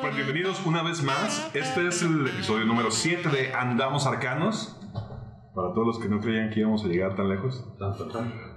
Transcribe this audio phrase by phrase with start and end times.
[0.00, 1.50] Pues bienvenidos una vez más.
[1.54, 4.76] Este es el episodio número 7 de Andamos Arcanos.
[5.54, 7.64] Para todos los que no creían que íbamos a llegar tan lejos.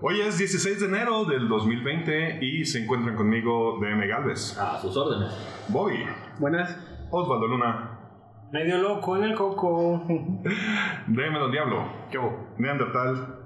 [0.02, 4.95] Hoy es 16 de enero del 2020 y se encuentran conmigo DM Galvez, A sus
[4.95, 5.34] órdenes.
[5.70, 6.05] Bobby,
[6.40, 6.77] Buenas.
[7.12, 7.99] Osvaldo Luna,
[8.52, 10.04] Medio loco en el coco.
[11.07, 12.54] DM Don Diablo, ¿Qué hubo?
[12.57, 13.40] Neandertal.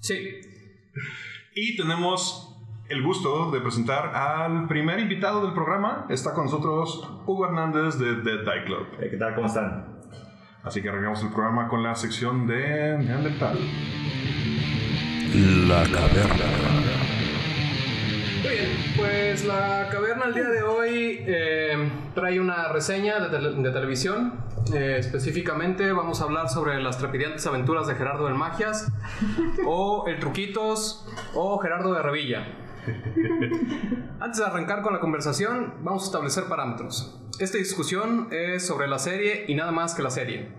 [0.00, 0.40] Sí.
[1.54, 2.43] Y tenemos
[2.94, 6.06] el gusto de presentar al primer invitado del programa.
[6.08, 8.86] Está con nosotros Hugo Hernández de Dead Die Club.
[9.00, 9.34] Eh, ¿Qué tal?
[9.34, 9.98] ¿Cómo están?
[10.62, 13.58] Así que arrancamos el programa con la sección de Neandertal.
[15.66, 16.44] La caverna.
[18.44, 23.70] Muy bien, pues la caverna el día de hoy eh, trae una reseña de, de
[23.72, 24.34] televisión.
[24.72, 28.90] Eh, específicamente vamos a hablar sobre las trepidantes aventuras de Gerardo del Magias,
[29.66, 32.46] o El Truquitos, o Gerardo de Revilla.
[34.20, 37.20] Antes de arrancar con la conversación, vamos a establecer parámetros.
[37.38, 40.52] Esta discusión es sobre la serie y nada más que la serie.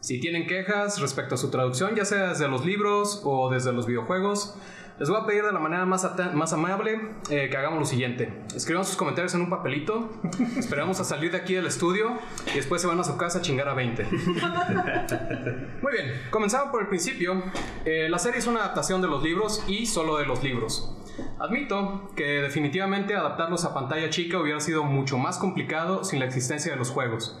[0.00, 3.86] Si tienen quejas respecto a su traducción, ya sea desde los libros o desde los
[3.86, 4.56] videojuegos,
[4.98, 8.42] les voy a pedir de la manera más, más amable eh, que hagamos lo siguiente.
[8.54, 10.10] Escriban sus comentarios en un papelito,
[10.56, 12.18] esperamos a salir de aquí del estudio
[12.52, 14.04] y después se van a su casa a chingar a 20.
[15.82, 17.44] Muy bien, comenzamos por el principio.
[17.84, 20.92] Eh, la serie es una adaptación de los libros y solo de los libros.
[21.38, 26.72] Admito que definitivamente adaptarlos a pantalla chica hubiera sido mucho más complicado sin la existencia
[26.72, 27.38] de los juegos,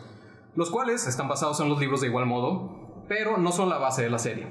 [0.54, 4.02] los cuales están basados en los libros de igual modo, pero no son la base
[4.02, 4.46] de la serie.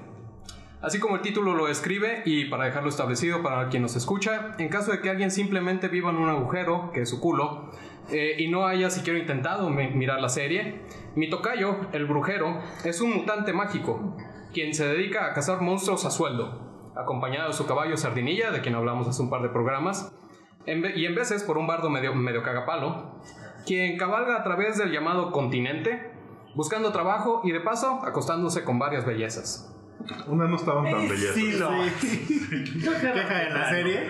[0.81, 4.69] Así como el título lo describe, y para dejarlo establecido para quien nos escucha, en
[4.69, 7.71] caso de que alguien simplemente viva en un agujero, que es su culo,
[8.11, 10.83] eh, y no haya siquiera intentado mi- mirar la serie,
[11.15, 14.15] mi tocayo, el brujero, es un mutante mágico,
[14.53, 16.66] quien se dedica a cazar monstruos a sueldo,
[16.99, 20.13] acompañado de su caballo Sardinilla, de quien hablamos hace un par de programas,
[20.65, 23.21] y en veces por un bardo medio, medio cagapalo,
[23.65, 26.11] quien cabalga a través del llamado continente,
[26.55, 29.73] buscando trabajo y de paso acostándose con varias bellezas.
[30.27, 31.35] Unas no estaban tan bellezas.
[31.35, 31.69] Queja
[33.39, 34.07] de la serie.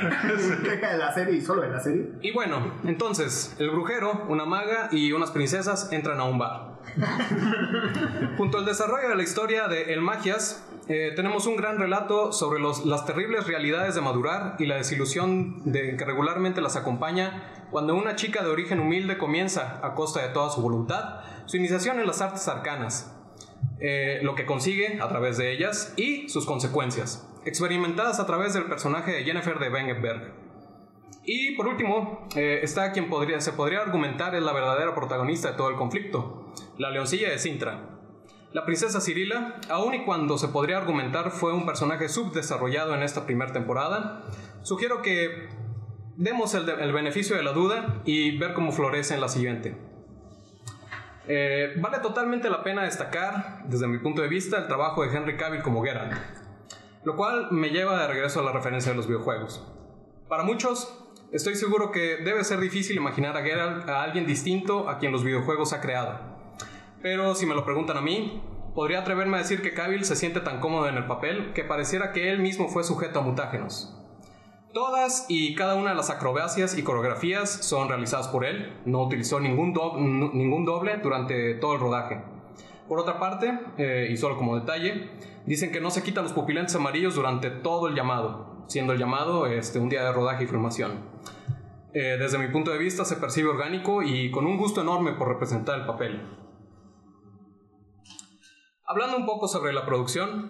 [0.64, 2.12] Queja de la serie y solo de la serie.
[2.22, 6.67] Y bueno, entonces, el brujero, una maga y unas princesas entran a un bar.
[8.38, 12.60] Junto al desarrollo de la historia de El Magias, eh, tenemos un gran relato sobre
[12.60, 17.96] los- las terribles realidades de madurar y la desilusión de, que regularmente las acompaña cuando
[17.96, 22.08] una chica de origen humilde comienza, a costa de toda su voluntad, su iniciación en
[22.08, 23.14] las artes arcanas.
[23.80, 28.64] eh, lo que consigue a través de ellas y sus consecuencias, experimentadas a través del
[28.66, 30.34] personaje de Jennifer de Wengenberg.
[31.24, 35.58] Y por último, eh, está quien podría, se podría argumentar es la verdadera protagonista de
[35.58, 37.98] todo el conflicto, la leoncilla de Sintra.
[38.54, 43.26] La princesa Cirila, aun y cuando se podría argumentar fue un personaje subdesarrollado en esta
[43.26, 44.22] primera temporada,
[44.62, 45.50] sugiero que
[46.16, 49.78] demos el, beneficio de la duda y ver cómo florece en la siguiente.
[51.28, 55.36] Eh, vale totalmente la pena destacar, desde mi punto de vista, el trabajo de Henry
[55.36, 56.14] Cavill como Geralt,
[57.04, 59.68] lo cual me lleva de regreso a la referencia de los videojuegos.
[60.30, 65.00] Para muchos, estoy seguro que debe ser difícil imaginar a Geralt a alguien distinto a
[65.00, 66.37] quien los videojuegos ha creado.
[67.02, 68.42] Pero si me lo preguntan a mí,
[68.74, 72.12] podría atreverme a decir que Cavill se siente tan cómodo en el papel que pareciera
[72.12, 73.94] que él mismo fue sujeto a mutágenos.
[74.74, 79.40] Todas y cada una de las acrobacias y coreografías son realizadas por él, no utilizó
[79.40, 82.22] ningún, doble durante todo el rodaje.
[82.88, 85.10] Por otra parte, eh, y solo como detalle,
[85.46, 89.48] dicen que no se quitan los pupilentes amarillos durante todo el llamado, siendo el llamado
[89.48, 90.92] este, un día de rodaje y filmación.
[91.94, 95.28] Eh, desde mi punto de vista se percibe orgánico y con un gusto enorme por
[95.30, 96.22] representar el papel.
[98.90, 100.50] Hablando un poco sobre la producción,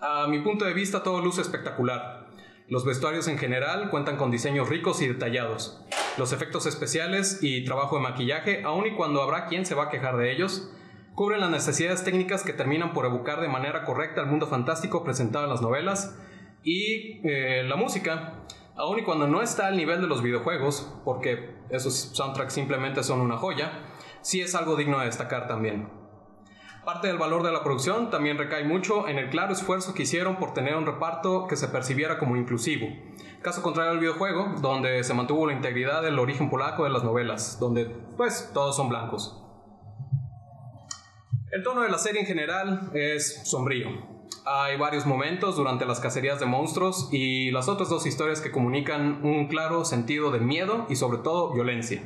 [0.00, 2.26] a mi punto de vista todo luce espectacular.
[2.66, 5.80] Los vestuarios en general cuentan con diseños ricos y detallados.
[6.16, 9.88] Los efectos especiales y trabajo de maquillaje, aun y cuando habrá quien se va a
[9.90, 10.72] quejar de ellos,
[11.14, 15.44] cubren las necesidades técnicas que terminan por evocar de manera correcta el mundo fantástico presentado
[15.44, 16.18] en las novelas
[16.64, 18.40] y eh, la música,
[18.74, 23.20] aun y cuando no está al nivel de los videojuegos, porque esos soundtracks simplemente son
[23.20, 23.70] una joya,
[24.20, 25.97] sí es algo digno de destacar también.
[26.88, 30.36] Parte del valor de la producción también recae mucho en el claro esfuerzo que hicieron
[30.36, 32.88] por tener un reparto que se percibiera como inclusivo.
[33.42, 37.60] Caso contrario al videojuego, donde se mantuvo la integridad del origen polaco de las novelas,
[37.60, 37.84] donde
[38.16, 39.38] pues todos son blancos.
[41.50, 43.90] El tono de la serie en general es sombrío.
[44.46, 49.22] Hay varios momentos durante las cacerías de monstruos y las otras dos historias que comunican
[49.26, 52.00] un claro sentido de miedo y sobre todo violencia.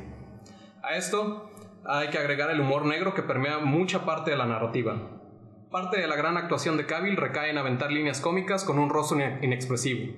[0.83, 1.52] A esto
[1.85, 4.95] hay que agregar el humor negro que permea mucha parte de la narrativa.
[5.69, 9.19] Parte de la gran actuación de Cavill recae en aventar líneas cómicas con un rostro
[9.41, 10.13] inexpresivo.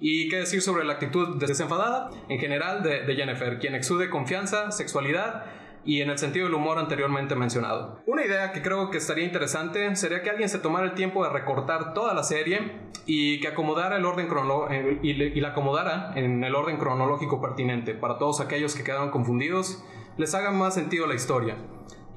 [0.00, 5.44] Y qué decir sobre la actitud desenfadada en general de, Jennifer, quien exude confianza, sexualidad
[5.84, 8.00] y en el sentido del humor anteriormente mencionado.
[8.06, 11.30] Una idea que creo que estaría interesante sería que alguien se tomara el tiempo de
[11.30, 12.72] recortar toda la serie
[13.06, 14.28] y que acomodara el orden
[14.70, 19.82] eh, y la acomodara en el orden cronológico pertinente para todos aquellos que quedaron confundidos
[20.18, 21.56] les haga más sentido la historia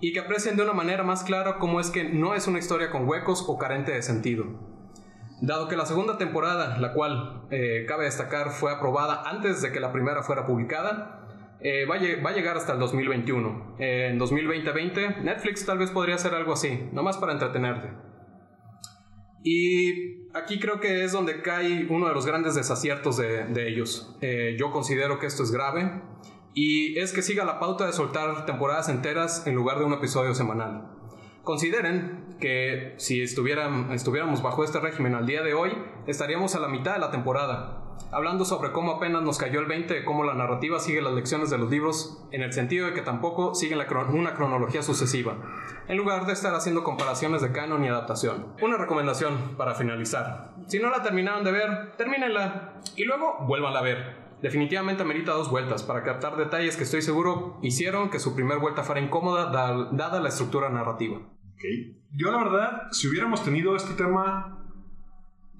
[0.01, 2.89] y que aprecien de una manera más clara cómo es que no es una historia
[2.89, 4.45] con huecos o carente de sentido.
[5.41, 9.79] Dado que la segunda temporada, la cual eh, cabe destacar fue aprobada antes de que
[9.79, 11.19] la primera fuera publicada,
[11.61, 13.75] eh, va, a llegar hasta el 2021.
[13.77, 17.89] en 2020 Netflix tal vez podría hacer algo así, nomás para entretenerte.
[19.43, 24.17] Y aquí creo que es donde cae uno de los grandes desaciertos de, ellos.
[24.21, 26.01] Eh, yo considero que esto es grave
[26.53, 30.35] y es que siga la pauta de soltar temporadas enteras en lugar de un episodio
[30.35, 30.89] semanal.
[31.43, 35.71] Consideren que si estuviéramos bajo este régimen al día de hoy,
[36.05, 37.81] estaríamos a la mitad de la temporada,
[38.11, 41.49] hablando sobre cómo apenas nos cayó el 20 de cómo la narrativa sigue las lecciones
[41.49, 43.79] de los libros, en el sentido de que tampoco siguen
[44.13, 45.37] una cronología sucesiva,
[45.87, 48.53] en lugar de estar haciendo comparaciones de canon y adaptación.
[48.61, 50.53] Una recomendación para finalizar.
[50.67, 54.20] Si no la terminaron de ver, termínenla y luego vuélvanla a ver.
[54.41, 58.83] Definitivamente amerita dos vueltas para captar detalles que estoy seguro hicieron que su primera vuelta
[58.83, 59.51] fuera incómoda
[59.91, 61.19] dada la estructura narrativa.
[62.13, 64.65] Yo la verdad, si hubiéramos tenido este tema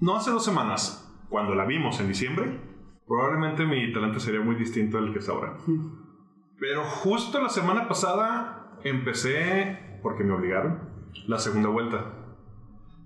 [0.00, 2.60] no hace dos semanas, cuando la vimos en diciembre,
[3.06, 5.56] probablemente mi talento sería muy distinto al que es ahora.
[6.58, 12.21] Pero justo la semana pasada empecé, porque me obligaron, la segunda vuelta.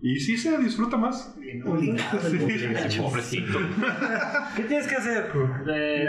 [0.06, 1.34] Y sí se disfruta más.
[1.64, 3.58] Pobrecito.
[4.54, 5.32] ¿Qué tienes que hacer?
[5.68, 6.08] Eh,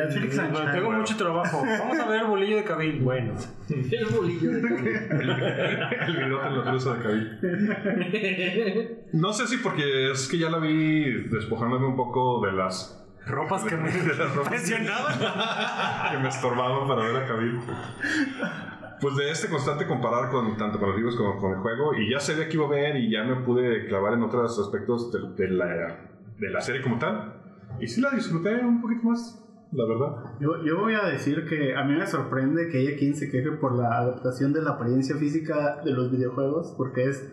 [0.71, 1.63] tengo mucho trabajo.
[1.65, 2.99] Vamos a ver el bolillo de Cabil.
[2.99, 3.33] Bueno.
[3.67, 4.87] El bolillo de Cabil.
[6.07, 7.39] el bigote loturoso de Cabil.
[9.13, 13.63] No sé si porque es que ya la vi despojándome un poco de las ropas
[13.63, 17.59] que me de las ropas que me estorbaban para ver a Cabil
[19.01, 22.11] pues de este constante comparar con tanto con los libros como con el juego y
[22.11, 25.49] ya sabía que iba a ver y ya me pude clavar en otros aspectos de,
[25.49, 25.99] la,
[26.39, 27.33] de la serie como tal
[27.79, 30.23] y sí la disfruté un poquito más la verdad.
[30.39, 33.51] Yo, yo voy a decir que a mí me sorprende que haya quien se queje
[33.51, 37.29] por la adaptación de la apariencia física de los videojuegos, porque es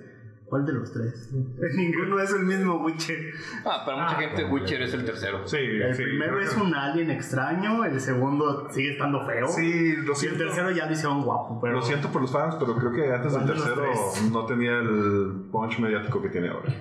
[0.55, 1.33] ¿Cuál de los tres?
[1.77, 3.33] Ninguno es el mismo Witcher.
[3.65, 5.49] Ah, para mucha ah, gente Witcher es el tercero.
[5.49, 9.49] Sí, el primero es un alien extraño, el segundo sigue estando feo.
[9.49, 10.39] Sí, lo siento.
[10.39, 11.59] Y el tercero ya lo hicieron guapo.
[11.61, 11.75] Pero...
[11.75, 13.83] Lo siento por los fans, pero creo que antes del tercero
[14.31, 16.73] no tenía el punch mediático que tiene ahora.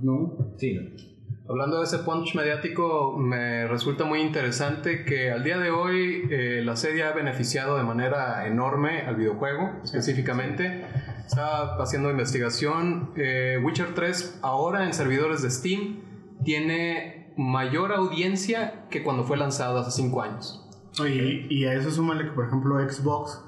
[0.00, 0.54] No.
[0.56, 1.17] Sí,
[1.50, 6.60] Hablando de ese punch mediático, me resulta muy interesante que al día de hoy eh,
[6.62, 10.84] la serie ha beneficiado de manera enorme al videojuego, específicamente.
[11.26, 13.12] Estaba haciendo investigación.
[13.16, 16.00] Eh, Witcher 3 ahora en servidores de Steam
[16.44, 20.68] tiene mayor audiencia que cuando fue lanzado hace 5 años.
[20.98, 23.42] Y, y, a eso súmale que, por ejemplo, Xbox,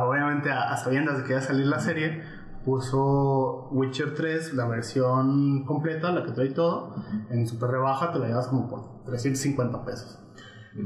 [0.00, 2.20] obviamente a, a sabiendas de que iba a salir la serie,
[2.64, 6.94] puso Witcher 3, la versión completa, la que trae todo,
[7.30, 10.18] en super rebaja te la llevas como por 350 pesos.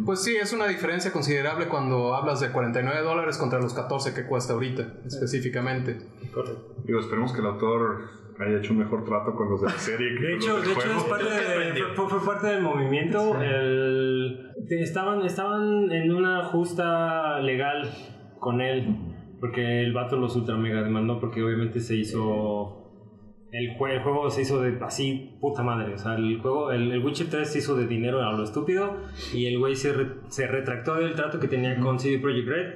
[0.05, 4.27] Pues sí, es una diferencia considerable cuando hablas de 49 dólares contra los 14 que
[4.27, 5.99] cuesta ahorita, específicamente.
[6.85, 8.01] Digo, esperemos que el autor
[8.41, 10.21] haya hecho un mejor trato con los de la serie.
[10.21, 11.25] de hecho, de hecho es parte
[11.95, 13.37] fue, parte del movimiento.
[14.69, 17.89] estaban, estaban en una justa legal
[18.41, 22.83] con él porque el vato los ultra mega demandó porque obviamente se hizo...
[23.53, 25.95] El, juego se hizo de así, puta madre.
[25.95, 28.97] O sea, el juego, el, Witcher 3 se hizo de dinero a lo estúpido
[29.33, 29.95] y el güey se,
[30.29, 32.75] se retractó del trato que tenía con CD Projekt Red.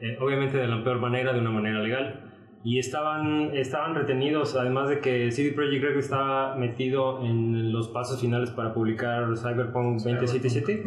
[0.00, 2.32] Eh, obviamente de la peor manera, de una manera legal.
[2.64, 8.20] Y estaban, estaban retenidos, además de que CD Projekt Red estaba metido en los pasos
[8.20, 10.84] finales para publicar Cyberpunk 2077.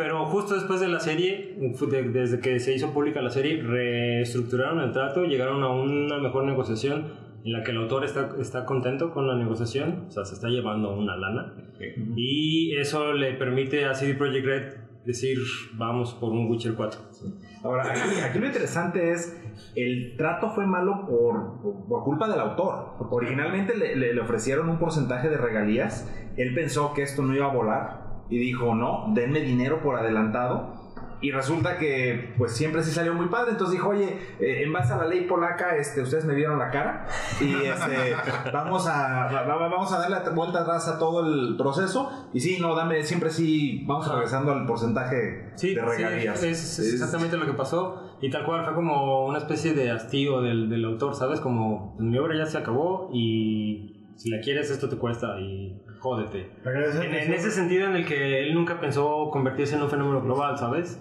[0.00, 1.58] Pero justo después de la serie,
[2.10, 7.12] desde que se hizo pública la serie, reestructuraron el trato, llegaron a una mejor negociación
[7.44, 10.48] en la que el autor está, está contento con la negociación, o sea, se está
[10.48, 11.52] llevando una lana.
[12.16, 14.72] Y eso le permite a CD Projekt Red
[15.04, 15.36] decir,
[15.74, 17.00] vamos por un Witcher 4.
[17.62, 17.92] Ahora,
[18.24, 19.38] aquí, lo interesante es,
[19.76, 22.94] el trato fue malo por, por, culpa del autor.
[23.10, 27.54] Originalmente le, le ofrecieron un porcentaje de regalías, él pensó que esto no iba a
[27.54, 30.78] volar y dijo, no, denme dinero por adelantado.
[31.22, 33.50] Y resulta que, pues siempre sí salió muy padre.
[33.50, 36.70] Entonces dijo, oye, eh, en base a la ley polaca, este, ustedes me vieron la
[36.70, 37.06] cara.
[37.42, 38.14] Y este,
[38.54, 42.30] vamos, a, va- va- vamos a darle vuelta atrás a todo el proceso.
[42.32, 46.40] Y sí, no, dame, siempre sí, vamos regresando al porcentaje Sí, de regalías.
[46.40, 48.16] sí, es, es exactamente lo que pasó.
[48.22, 51.40] Y tal cual fue como una especie de hastío del, del autor, ¿sabes?
[51.40, 56.50] Como mi obra ya se acabó y si la quieres esto te cuesta y jódete.
[56.66, 60.58] En, en ese sentido en el que él nunca pensó convertirse en un fenómeno global,
[60.58, 61.00] ¿sabes?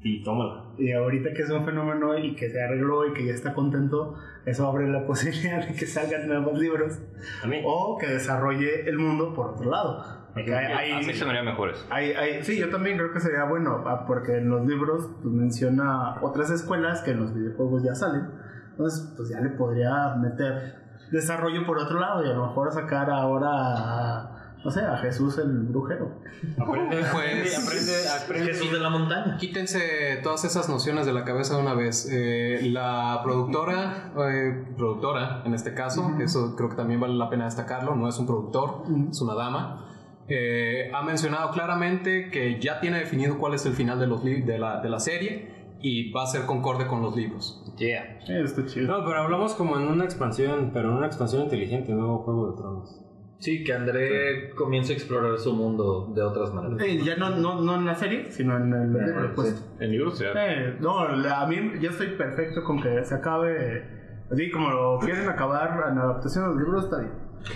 [0.00, 0.64] Y tómala.
[0.78, 4.14] Y ahorita que es un fenómeno y que se arregló y que ya está contento,
[4.46, 7.00] eso abre la posibilidad de que salgan nuevos libros
[7.42, 7.64] También.
[7.66, 10.02] o que desarrolle el mundo por otro lado.
[10.32, 11.86] Porque hay, A mí se me haría mejor eso.
[11.90, 15.34] hay- hay- sí, yo también creo que sería bueno, ah, porque en los libros pues,
[15.34, 18.22] menciona otras escuelas que en los videojuegos ya salen.
[18.70, 23.10] Entonces, pues ya le podría meter desarrollo por otro lado y a lo mejor sacar
[23.10, 26.20] ahora a, no sé, a Jesús el brujero.
[26.60, 28.52] Aprende, Pues- aprende, aprende.
[28.52, 29.36] Jesús de la montaña.
[29.38, 32.08] Quítense todas esas nociones de la cabeza de una vez.
[32.12, 37.44] Eh, la productora, eh, productora en este caso, eso creo que también vale la pena
[37.46, 39.82] destacarlo, no es un productor, es una dama.
[40.28, 44.58] eh, ha mencionado claramente que ya tiene definido cuál es el final de, los de,
[44.58, 47.62] la, de la serie y va a ser concorde con los libros.
[47.78, 48.18] Yeah.
[48.28, 48.86] Eh, está chido.
[48.98, 52.56] No, pero hablamos como en una expansión, pero en una expansión inteligente, no Juego de
[52.56, 53.00] Tronos.
[53.38, 56.80] Sí, que André comienza a explorar su mundo de otras maneras.
[56.86, 59.32] Eh, ya no, no, no en la serie, sino en el libro.
[59.34, 60.28] Pues, En libros, ya.
[60.34, 63.84] Eh, no, la- a mí yo estoy perfecto con que se acabe.
[64.32, 67.12] Así como lo quieren acabar en adaptación a los libros, está bien.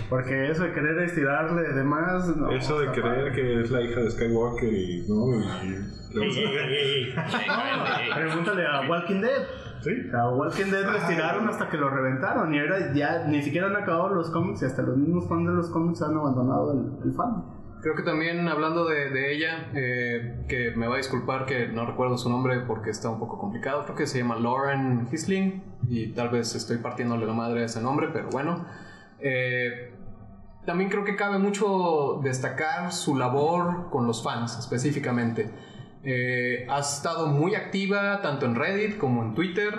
[0.09, 2.35] Porque eso de querer estirarle de más.
[2.35, 3.31] No, Eso de creer padre.
[3.33, 5.05] que es la hija de Skywalker y.
[5.07, 5.27] ¿no?
[6.13, 7.13] y le
[8.15, 9.47] Pregúntale a Walking Dead.
[9.81, 9.91] Sí.
[10.13, 12.53] A Walking Dead lo estiraron hasta que lo reventaron.
[12.53, 14.61] Y ahora ya ni siquiera han acabado los cómics.
[14.61, 17.43] Y hasta los mismos fans de los cómics han abandonado el, el fan.
[17.81, 21.83] Creo que también hablando de, de ella, eh, que me va a disculpar que no
[21.87, 26.13] recuerdo su nombre porque está un poco complicado, creo que se llama Lauren Hisling y
[26.13, 28.67] tal vez estoy partiéndole la madre a ese nombre, pero bueno.
[29.21, 29.93] Eh,
[30.65, 35.49] también creo que cabe mucho destacar su labor con los fans específicamente.
[36.03, 39.73] Eh, ha estado muy activa tanto en Reddit como en Twitter,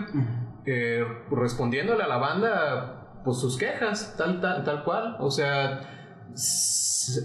[0.67, 5.17] eh, respondiéndole a la banda pues sus quejas, tal, tal, tal cual.
[5.21, 5.81] O sea,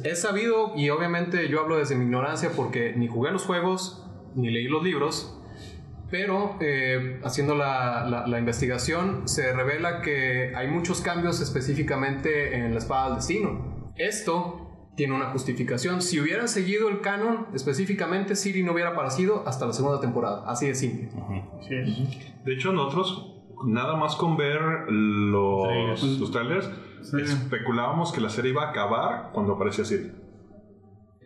[0.03, 4.05] he sabido, y obviamente yo hablo desde mi ignorancia porque ni jugué los juegos,
[4.35, 5.36] ni leí los libros,
[6.09, 12.71] pero eh, haciendo la, la- la investigación se revela que hay muchos cambios específicamente en
[12.73, 13.91] la espada del destino.
[13.95, 14.63] Esto
[14.95, 16.01] tiene una justificación.
[16.01, 20.43] Si hubieran seguido el canon, específicamente Siri no hubiera aparecido hasta la segunda temporada.
[20.47, 21.09] Así de simple.
[22.45, 23.33] De hecho, nosotros,
[23.65, 24.59] nada más con ver
[24.89, 26.69] los, los trailers,
[27.21, 30.11] especulábamos que la serie iba a acabar cuando aparecía Siri.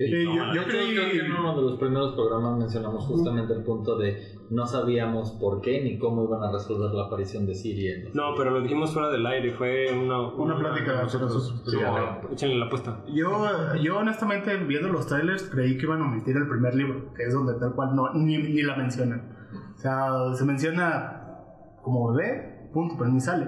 [0.07, 0.95] Sí, yo, yo hecho, creí.
[0.95, 4.17] creo que en uno de los primeros programas mencionamos justamente el punto de
[4.49, 8.51] no sabíamos por qué ni cómo iban a resolver la aparición de Siri No, pero
[8.51, 11.63] lo dijimos fuera del aire, fue una, Una plática de nosotros.
[11.65, 11.77] Sí,
[12.31, 13.03] échenle la apuesta.
[13.13, 17.23] Yo, yo honestamente viendo los trailers creí que iban a omitir el primer libro, que
[17.23, 19.37] es donde tal cual no, ni, ni la mencionan.
[19.75, 21.21] O sea, se menciona
[21.81, 23.47] como bebé, punto, pero ni sale.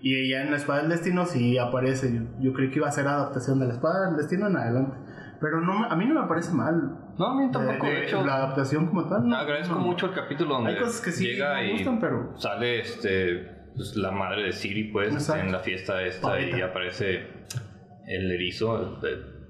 [0.00, 2.12] Y ya en la Espada del Destino sí aparece.
[2.12, 4.96] Yo, yo creí que iba a ser adaptación de la Espada del Destino en adelante.
[5.42, 6.98] Pero no, me- a mí no me parece mal.
[7.18, 7.84] No, a mí tampoco.
[7.86, 9.28] de- De hecho, la adaptación como tal.
[9.28, 9.36] no.
[9.36, 9.80] agradezco No.
[9.80, 12.32] mucho el capítulo donde Hay cosas que sí llega me y gustan, pero.
[12.38, 15.42] sale este pues, la madre de Siri pues Exacto.
[15.44, 17.26] en la fiesta esta y aparece
[18.06, 18.98] el erizo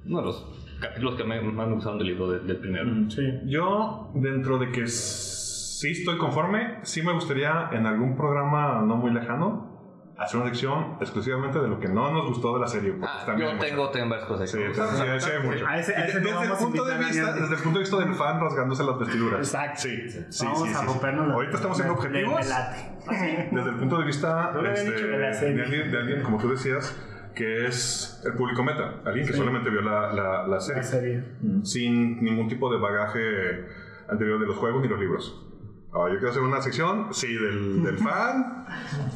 [0.06, 3.22] uno de los capítulos que me, más me gustaron del libro de- del primero Sí.
[3.46, 9.12] Yo, dentro de que sí estoy conforme, sí me gustaría en algún programa no muy
[9.12, 9.71] lejano
[10.19, 12.92] hacer una sección exclusivamente de lo que no nos gustó de la serie.
[12.92, 14.75] porque ah, también yo tengo, tengo varias cosas Sí, ahí.
[14.75, 15.66] sí, sí, sí, hay mucho.
[15.66, 17.97] A ese- a ese no desde, el punto de vista, desde el punto de vista
[17.99, 19.40] del fan rasgándose las vestiduras.
[19.40, 19.81] Exacto.
[19.81, 20.87] Sí, sí, Vamos sí, a sí, sí.
[20.87, 22.35] rompernos la- Ahorita estamos siendo objetivos.
[22.40, 23.49] me late.
[23.50, 25.62] Desde el punto de vista este, de la de, serie.
[25.62, 26.97] alguien, de alguien, como tú decías,
[27.35, 29.00] que es el público meta.
[29.04, 30.83] Alguien que solamente vio la, la, la serie.
[30.83, 31.25] La serie.
[31.64, 33.64] Sin ningún tipo de bagaje
[34.09, 35.47] anterior de los juegos ni los libros.
[35.94, 38.64] Ah, yo quiero hacer una sección, sí, del, del fan.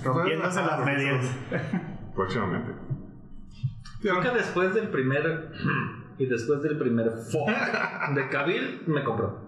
[0.04, 1.24] Rompiéndose las medias.
[2.14, 2.72] Próximamente.
[4.02, 5.52] Creo que después del primer
[6.18, 7.48] y después del primer fuck
[8.14, 9.40] de Kabil me compró.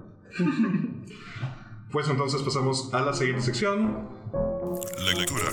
[1.92, 4.08] Pues entonces pasamos a la siguiente sección.
[5.14, 5.50] Lectura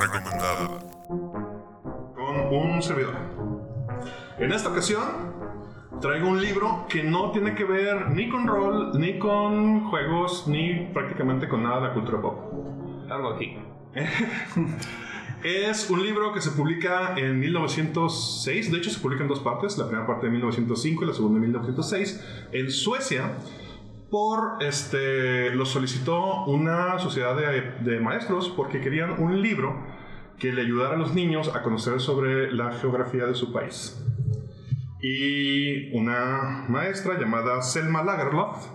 [0.00, 0.68] recomendada.
[2.14, 3.14] con un servidor.
[4.38, 5.02] En esta ocasión
[6.02, 10.88] traigo un libro que no tiene que ver ni con rol, ni con juegos, ni
[10.92, 13.08] prácticamente con nada de la cultura pop.
[13.08, 13.56] algo aquí
[15.44, 19.78] Es un libro que se publica en 1906, de hecho se publica en dos partes,
[19.78, 23.32] la primera parte de 1905 y la segunda de 1906, en Suecia,
[24.10, 29.84] por, este, lo solicitó una sociedad de, de maestros porque querían un libro
[30.38, 34.00] que le ayudara a los niños a conocer sobre la geografía de su país.
[35.04, 38.68] Y una maestra llamada Selma Lagerlof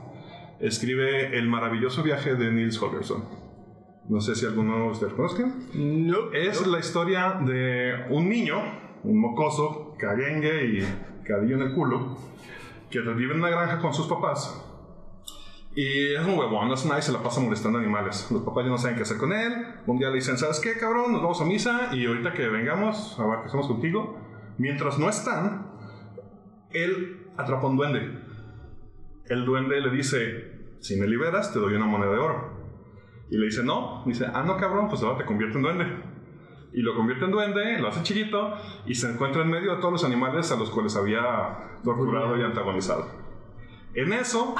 [0.59, 3.23] escribe El maravilloso viaje de Niels Holgersson.
[4.09, 5.69] No sé si alguno de ustedes conozcan.
[5.73, 6.33] No.
[6.33, 8.61] Es la historia de un niño,
[9.03, 12.17] un mocoso, caguengue y cadillo en el culo,
[12.89, 14.63] que vive en una granja con sus papás.
[15.75, 18.27] Y es un huevón, no es nadie se la pasa molestando animales.
[18.31, 19.53] Los papás ya no saben qué hacer con él.
[19.85, 21.13] Un día le dicen, ¿sabes qué, cabrón?
[21.13, 24.19] Nos vamos a misa y ahorita que vengamos a ver qué hacemos contigo.
[24.57, 25.66] Mientras no están,
[26.83, 28.19] él atrapa un duende.
[29.25, 32.57] El duende le dice, si me liberas, te doy una moneda de oro.
[33.29, 34.03] Y le dice, no.
[34.05, 35.85] Dice, ah, no, cabrón, pues ahora te convierte en duende.
[36.73, 38.53] Y lo convierte en duende, lo hace chiquito
[38.85, 42.43] y se encuentra en medio de todos los animales a los cuales había torturado y
[42.43, 43.07] antagonizado.
[43.93, 44.53] En eso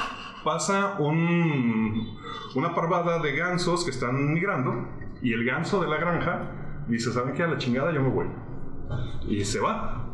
[0.44, 2.18] pasa un-
[2.56, 4.88] una parvada de gansos que están migrando
[5.22, 7.44] y el ganso de la granja dice, ¿saben qué?
[7.44, 8.26] A la chingada yo me voy.
[9.28, 10.07] Y se va.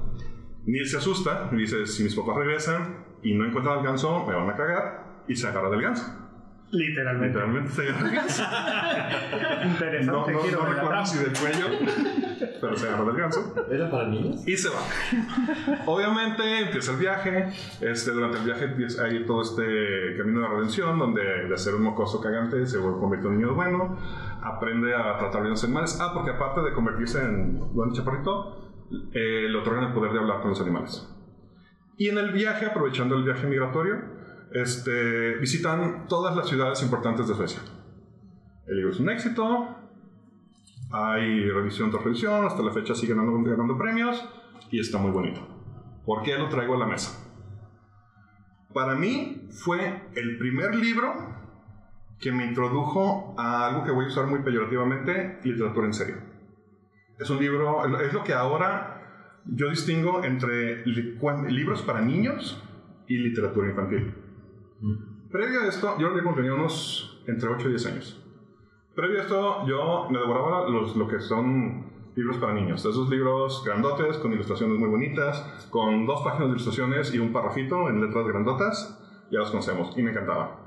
[0.66, 4.34] Neil se asusta y dice, si mis papás regresan y no encuentran al ganso, me
[4.34, 5.04] van a cagar.
[5.28, 6.20] Y se agarra del ganso.
[6.70, 7.28] Literalmente.
[7.28, 8.42] Literalmente se agarra del ganso.
[9.64, 11.66] Interesante No, no, no recuerdo si del cuello,
[12.60, 13.54] pero se agarra del ganso.
[13.70, 14.46] ¿Era para niños?
[14.48, 14.80] Y se va.
[15.86, 17.48] Obviamente empieza el viaje.
[17.80, 21.82] Este, durante el viaje empieza- hay todo este camino de redención donde de ser un
[21.82, 23.96] mocoso cagante se vuelve- convierte en un niño bueno.
[24.42, 25.98] Aprende a tratar bien los animales.
[26.00, 28.63] Ah, porque aparte de convertirse en duende chaparrito,
[29.12, 31.08] eh, le otorgan el poder de hablar con los animales.
[31.96, 33.96] Y en el viaje, aprovechando el viaje migratorio,
[34.52, 37.60] este, visitan todas las ciudades importantes de Suecia.
[38.66, 39.76] El libro es un éxito,
[40.90, 44.24] hay revisión tras revisión, hasta la fecha siguen ganando, ganando premios
[44.70, 45.40] y está muy bonito.
[46.04, 47.20] ¿Por qué lo traigo a la mesa?
[48.72, 51.12] Para mí fue el primer libro
[52.20, 56.16] que me introdujo a algo que voy a usar muy peyorativamente, literatura en serio.
[57.18, 61.16] Es un libro, es lo que ahora yo distingo entre li-
[61.50, 62.62] libros para niños
[63.06, 64.14] y literatura infantil.
[65.30, 68.20] Previo a esto, yo lo que tenía unos entre 8 y 10 años.
[68.94, 72.84] Previo a esto, yo me devoraba los, lo que son libros para niños.
[72.84, 77.88] Esos libros grandotes, con ilustraciones muy bonitas, con dos páginas de ilustraciones y un parrafito
[77.88, 80.60] en letras grandotas, ya los conocemos, y me encantaba.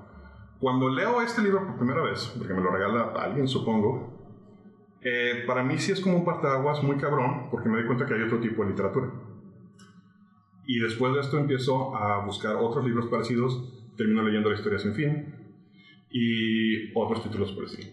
[0.60, 4.17] Cuando leo este libro por primera vez, porque me lo regala alguien, supongo,
[5.10, 8.14] eh, para mí sí es como un parteaguas muy cabrón, porque me doy cuenta que
[8.14, 9.08] hay otro tipo de literatura.
[10.66, 13.64] Y después de esto empiezo a buscar otros libros parecidos,
[13.96, 15.34] termino leyendo La historia sin fin
[16.10, 17.90] y otros títulos así.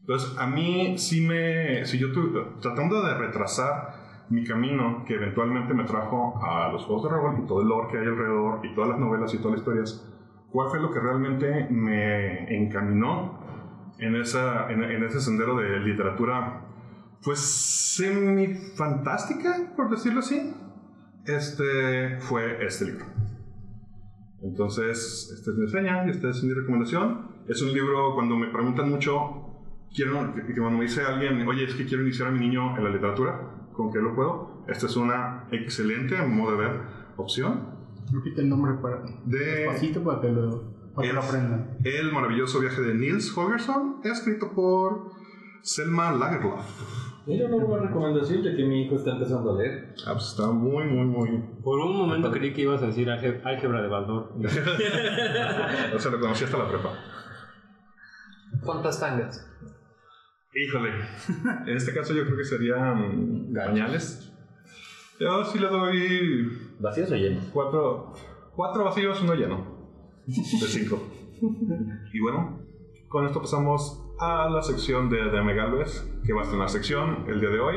[0.00, 1.84] Entonces, a mí sí me.
[1.84, 7.04] Si yo tu- tratando de retrasar mi camino que eventualmente me trajo a los juegos
[7.04, 9.52] de rol y todo el lore que hay alrededor y todas las novelas y todas
[9.52, 10.08] las historias,
[10.50, 13.39] ¿cuál fue lo que realmente me encaminó
[14.00, 16.66] en, esa, en, en ese sendero de literatura?
[17.22, 20.54] Pues semi-fantástica, por decirlo así.
[21.26, 23.04] Este fue este libro.
[24.42, 27.28] Entonces, esta es mi reseña y esta es mi recomendación.
[27.46, 29.50] Es un libro, cuando me preguntan mucho,
[29.94, 32.84] quiero, que cuando me dice alguien, oye, es que quiero iniciar a mi niño en
[32.84, 34.64] la literatura, ¿con qué lo puedo?
[34.68, 36.80] Esta es una excelente, a modo de ver,
[37.16, 37.78] opción.
[38.10, 41.78] Repite el nombre para, De despacito para que lo, para que lo aprendan.
[41.84, 45.10] El maravilloso viaje de Niels Holgersson, escrito por
[45.62, 46.64] Selma Lagerlof.
[47.26, 49.94] Mira una buena recomendación ya que mi hijo está empezando a leer.
[50.06, 51.44] Ah, pues está muy, muy, muy.
[51.62, 54.32] Por un momento creí que ibas a decir álge- álgebra de Baldor.
[55.94, 56.90] O sea, lo conocí hasta la prepa.
[58.64, 59.46] ¿Cuántas tangas?
[60.54, 60.90] Híjole,
[61.66, 64.32] en este caso yo creo que serían pañales.
[65.20, 67.44] Yo sí le doy ¿Vacíos o llenos?
[67.52, 68.12] cuatro,
[68.56, 69.69] cuatro vacíos, uno lleno.
[70.30, 71.02] De cinco.
[72.12, 72.60] Y bueno,
[73.08, 76.68] con esto pasamos a la sección de DM Galvez, que va a estar en la
[76.68, 77.76] sección el día de hoy.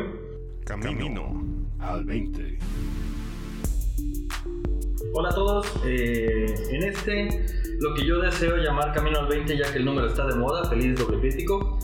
[0.64, 1.42] Camino
[1.80, 2.60] al 20.
[5.14, 7.46] Hola a todos, eh, en este
[7.80, 10.70] lo que yo deseo llamar Camino al 20 ya que el número está de moda,
[10.70, 11.80] feliz doble crítico.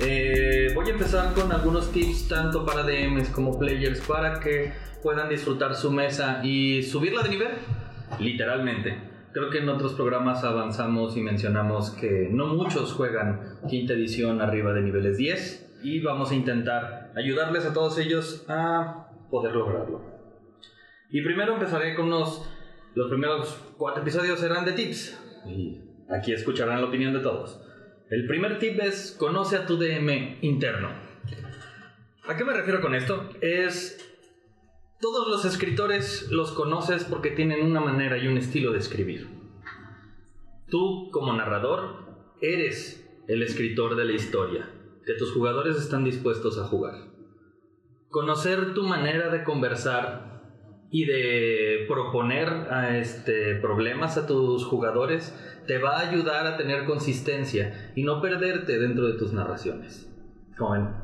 [0.00, 5.28] Eh, voy a empezar con algunos tips tanto para DMs como players para que puedan
[5.28, 7.52] disfrutar su mesa y subirla de nivel,
[8.18, 9.13] literalmente.
[9.34, 14.72] Creo que en otros programas avanzamos y mencionamos que no muchos juegan quinta edición arriba
[14.72, 20.02] de niveles 10 y vamos a intentar ayudarles a todos ellos a poder lograrlo.
[21.10, 22.48] Y primero empezaré con unos...
[22.94, 25.20] Los primeros cuatro episodios serán de tips.
[25.48, 27.60] Y aquí escucharán la opinión de todos.
[28.10, 30.90] El primer tip es conoce a tu DM interno.
[32.28, 33.30] ¿A qué me refiero con esto?
[33.40, 34.13] Es...
[35.04, 39.28] Todos los escritores los conoces porque tienen una manera y un estilo de escribir.
[40.66, 44.70] Tú, como narrador, eres el escritor de la historia,
[45.04, 46.94] que tus jugadores están dispuestos a jugar.
[48.08, 50.42] Conocer tu manera de conversar
[50.90, 56.86] y de proponer a este, problemas a tus jugadores te va a ayudar a tener
[56.86, 60.10] consistencia y no perderte dentro de tus narraciones.
[60.56, 61.03] Como.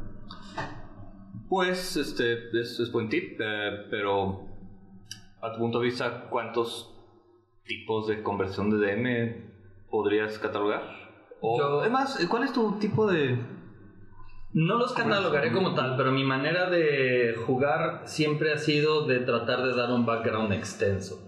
[1.50, 4.46] Pues, este, es, es buen tip, eh, pero
[5.42, 6.94] a tu punto de vista, ¿cuántos
[7.64, 9.50] tipos de conversión de DM
[9.90, 10.82] podrías catalogar?
[11.40, 13.36] O, Yo- además, ¿cuál es tu tipo de...?
[14.52, 19.62] No los catalogaré como tal, pero mi manera de jugar siempre ha sido de tratar
[19.64, 21.20] de dar un background extenso.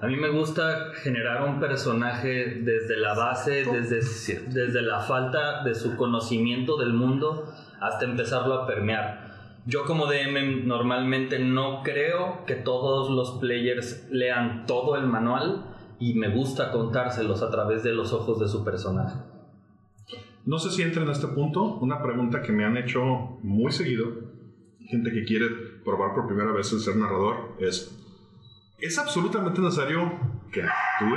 [0.00, 5.74] A mí me gusta generar un personaje desde la base, desde, desde la falta de
[5.74, 9.23] su conocimiento del mundo hasta empezarlo a permear.
[9.66, 16.14] Yo como DM normalmente no creo que todos los players lean todo el manual y
[16.14, 19.16] me gusta contárselos a través de los ojos de su personaje.
[20.44, 23.02] No sé si entra en este punto una pregunta que me han hecho
[23.42, 24.06] muy seguido.
[24.80, 25.46] Gente que quiere
[25.82, 27.90] probar por primera vez el ser narrador es:
[28.78, 30.12] ¿es absolutamente necesario
[30.52, 31.16] que actúe?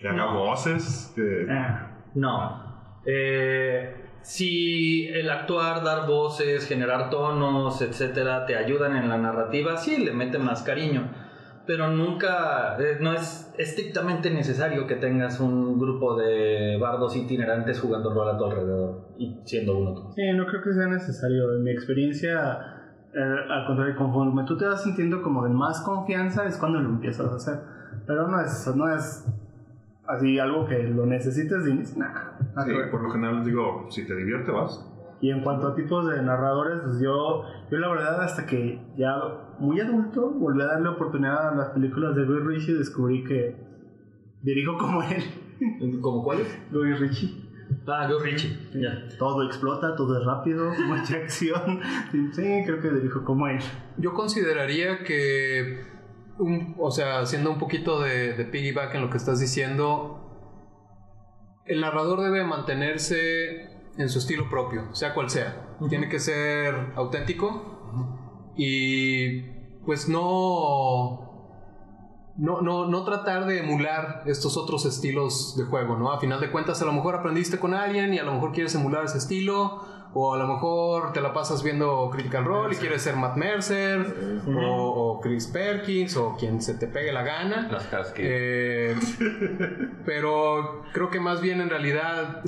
[0.00, 0.34] ¿Que haga No.
[0.34, 1.12] voces?
[1.14, 1.46] Que...
[1.48, 3.00] Ah, No.
[3.06, 10.04] Eh, si el actuar, dar voces, generar tonos, etcétera, te ayudan en la narrativa, sí,
[10.04, 11.10] le meten más cariño.
[11.66, 18.12] Pero nunca, eh, no es estrictamente necesario que tengas un grupo de bardos itinerantes jugando
[18.12, 20.12] rol a tu alrededor y siendo uno tú.
[20.14, 21.54] Sí, no creo que sea necesario.
[21.56, 22.58] En mi experiencia,
[23.14, 26.90] eh, al contrario, conforme tú te vas sintiendo como de más confianza es cuando lo
[26.90, 27.60] empiezas a hacer.
[28.06, 29.26] Pero no es, no es
[30.06, 31.98] así algo que lo necesites de inicio.
[31.98, 32.90] Nah, Sí, que ver.
[32.90, 34.84] por lo general les digo: si te divierte, vas.
[35.20, 39.16] Y en cuanto a tipos de narradores, pues yo, yo la verdad hasta que ya
[39.58, 43.56] muy adulto volví a darle oportunidad a las películas de Guy Ritchie y descubrí que
[44.42, 45.22] dirijo como él.
[46.00, 46.46] ¿Como cuáles?
[46.70, 47.44] Guy Ritchie.
[47.86, 48.56] Ah, Go Richie.
[48.74, 49.08] Ya.
[49.18, 51.80] Todo explota, todo es rápido, mucha acción.
[52.12, 53.58] Sí, sí, creo que dirijo como él.
[53.96, 55.80] Yo consideraría que,
[56.38, 60.27] un- o sea, haciendo un poquito de, de piggyback en lo que estás diciendo,
[61.68, 65.76] el narrador debe mantenerse en su estilo propio, sea cual sea.
[65.88, 69.42] Tiene que ser auténtico y
[69.84, 71.26] pues no...
[72.36, 76.12] No, no, no tratar de emular estos otros estilos de juego, ¿no?
[76.12, 78.72] A final de cuentas, a lo mejor aprendiste con alguien y a lo mejor quieres
[78.76, 79.82] emular ese estilo,
[80.14, 84.42] o a lo mejor te la pasas viendo Critical Role y quieres ser Matt Mercer,
[84.46, 87.68] o, o Chris Perkins, o quien se te pegue la gana.
[87.70, 88.14] Las.
[88.16, 88.96] Eh,
[90.04, 92.42] pero creo que más bien en realidad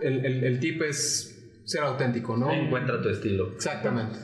[0.00, 2.50] el, el, el tip es ser auténtico, ¿no?
[2.50, 3.52] Encuentra tu estilo.
[3.52, 4.18] Exactamente.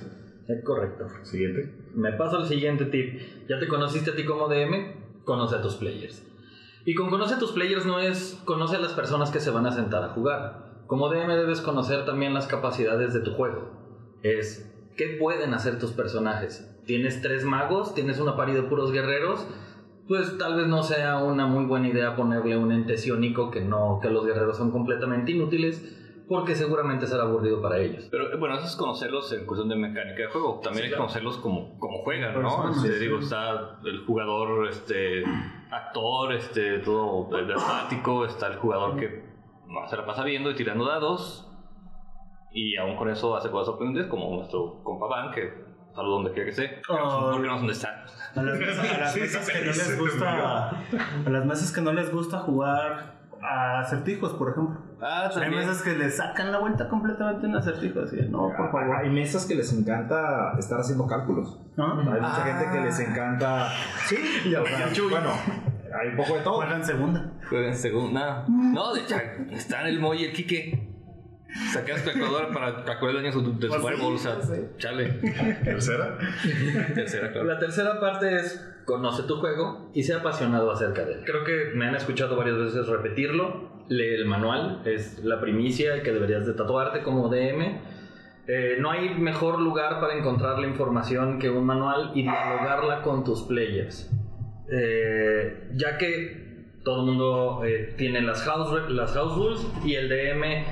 [0.49, 1.07] Es correcto.
[1.23, 1.75] Siguiente.
[1.95, 3.21] Me paso al siguiente tip.
[3.49, 6.23] Ya te conociste a ti como DM, conoce a tus players.
[6.85, 9.67] Y con conoce a tus players no es conoce a las personas que se van
[9.67, 10.66] a sentar a jugar.
[10.87, 13.71] Como DM debes conocer también las capacidades de tu juego.
[14.23, 16.73] Es qué pueden hacer tus personajes.
[16.87, 19.47] Tienes tres magos, tienes una party de puros guerreros.
[20.09, 23.99] Pues tal vez no sea una muy buena idea ponerle un ente ciónico que no,
[24.01, 25.83] que los guerreros son completamente inútiles,
[26.29, 28.07] porque seguramente será aburrido para ellos.
[28.09, 30.61] Pero eh, bueno, eso es conocerlos en cuestión de mecánica de juego.
[30.63, 32.43] También hay que conocerlos como, como juegan, ¿no?
[32.43, 33.05] Personas, Este, sí.
[33.05, 35.25] digo, está el jugador, este,
[35.73, 39.26] actor, este, todo dramático, está el jugador que no,
[39.89, 41.43] se la pasa viendo y tirando dados.
[42.53, 45.53] Y aún con eso hace cosas sorprendentes, como nuestro compa Van, que
[45.95, 46.81] saludo donde quiera que esté.
[46.89, 47.31] Oh.
[47.33, 48.05] Porque no sé dónde está.
[48.35, 50.69] A las, mesas- a las Sí, mesas sí, que no sí, les sí, gusta.
[50.71, 54.81] A las mesas que no les gusta jugar a acertijos, por ejemplo.
[55.03, 58.05] Ah, Hay mesas que le sacan la vuelta completamente en acertijos.
[58.05, 58.97] Así, de, no, por favor.
[58.97, 61.61] Hay mesas que les encanta estar haciendo cálculos.
[61.77, 61.93] ¿No?
[62.01, 62.45] Hay mucha Ah.
[62.59, 63.69] gente que les encanta.
[64.07, 64.51] Sí, sea,
[64.91, 65.31] ya, bueno,
[66.01, 66.55] hay un poco de todo.
[66.55, 67.33] Juegan segunda.
[67.49, 68.45] Juega en segunda.
[68.49, 69.17] No, de hecho,
[69.53, 70.97] está en el Moy y el Quique.
[71.75, 74.61] La calculadora para calcular el daño de su Pues sí, Fireball, o sea, sí.
[74.79, 75.09] chale.
[75.65, 76.19] Tercera.
[76.95, 77.47] Tercera, claro.
[77.47, 81.23] La tercera parte es conoce tu juego y sea apasionado acerca de él.
[81.25, 83.71] Creo que me han escuchado varias veces repetirlo.
[83.89, 87.81] Lee el manual, es la primicia que deberías de tatuarte como DM.
[88.49, 93.25] Eh, no hay mejor lugar para encontrar la información que un manual y dialogarla con
[93.25, 94.11] tus players.
[94.69, 100.09] Eh, ya que todo el mundo eh, tiene las house, las house rules y el
[100.09, 100.65] DM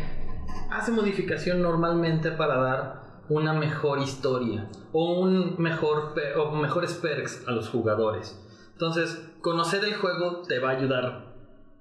[0.70, 7.52] hace modificación normalmente para dar una mejor historia o un mejor o mejores perks a
[7.52, 8.40] los jugadores.
[8.72, 11.33] Entonces, conocer el juego te va a ayudar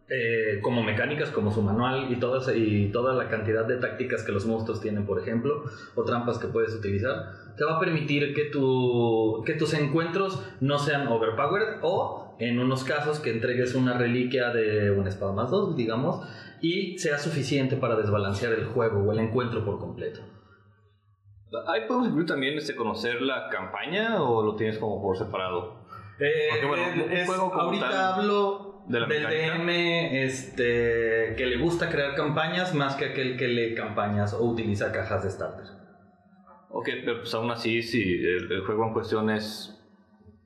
[0.09, 4.31] eh, como mecánicas, como su manual y, todas, y toda la cantidad de tácticas que
[4.31, 5.63] los monstruos tienen, por ejemplo,
[5.95, 7.31] o trampas que puedes utilizar.
[7.57, 12.83] Te va a permitir que, tu, que tus encuentros no sean overpowered o en unos
[12.83, 16.27] casos, que entregues una reliquia de una espada más dos, digamos,
[16.61, 20.21] y sea suficiente para desbalancear el juego o el encuentro por completo.
[21.67, 25.85] ¿Ahí podemos incluir también este, conocer la campaña o lo tienes como por separado?
[26.19, 29.57] Eh, Porque, bueno, eh, un es- ahorita tal hablo de la del mecánica.
[29.57, 29.69] DM
[30.23, 35.23] este, que le gusta crear campañas más que aquel que lee campañas o utiliza cajas
[35.23, 35.65] de starter.
[36.69, 39.79] Ok, pero pues aún así, si el, el juego en cuestión es,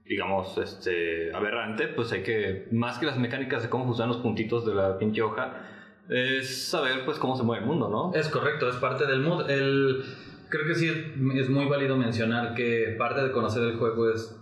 [0.06, 4.66] digamos, este, aberrante, pues hay que, más que las mecánicas de cómo funcionan los puntitos
[4.66, 5.64] de la pinche hoja,
[6.10, 8.18] es saber pues cómo se mueve el mundo, ¿no?
[8.18, 9.50] Es correcto, es parte del mood.
[9.50, 10.04] El,
[10.50, 10.90] creo que sí
[11.36, 14.38] es muy válido mencionar que parte de conocer el juego es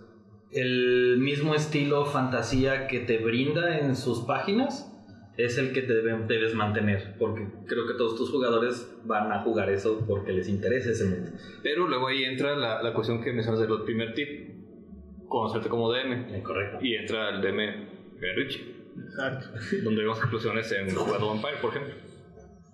[0.52, 4.92] el mismo estilo fantasía que te brinda en sus páginas.
[5.36, 9.68] Es el que debe- debes mantener, porque creo que todos tus jugadores van a jugar
[9.68, 11.30] eso porque les interesa ese mundo.
[11.62, 14.54] Pero luego ahí entra la, la cuestión que mencionas del primer tip,
[15.28, 16.42] conocerte como DM.
[16.42, 16.78] Correcto.
[16.80, 17.56] Y entra el DM
[18.18, 18.76] de Richie.
[19.04, 19.48] Exacto.
[19.84, 21.94] Donde vemos explosiones en Jugado Vampire, por ejemplo.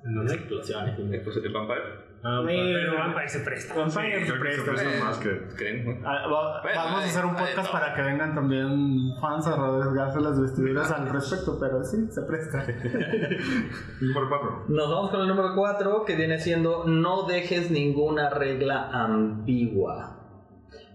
[0.05, 0.35] ¿En dónde?
[0.35, 0.97] Explosiones.
[1.25, 3.75] Pues el Vampire, Ah, Eh, pero Vampire se presta.
[3.75, 4.73] Vampire se Creo que se presta.
[4.85, 5.41] presta más que.
[5.57, 6.01] ¿creen?
[6.03, 6.09] no?
[6.09, 10.21] Ah, va- Bueno, vamos a hacer un podcast para que vengan también fans a rasgarse
[10.21, 12.65] las vestiduras al respecto, pero sí, se presta.
[14.01, 14.65] Número 4.
[14.69, 20.19] Nos vamos con el número 4, que viene siendo no dejes ninguna regla ambigua.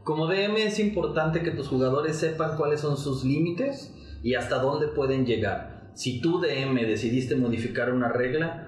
[0.04, 3.94] Como DM es importante que tus jugadores sepan cuáles son sus límites
[4.24, 5.92] y hasta dónde pueden llegar.
[5.94, 8.67] Si tú DM decidiste modificar una regla,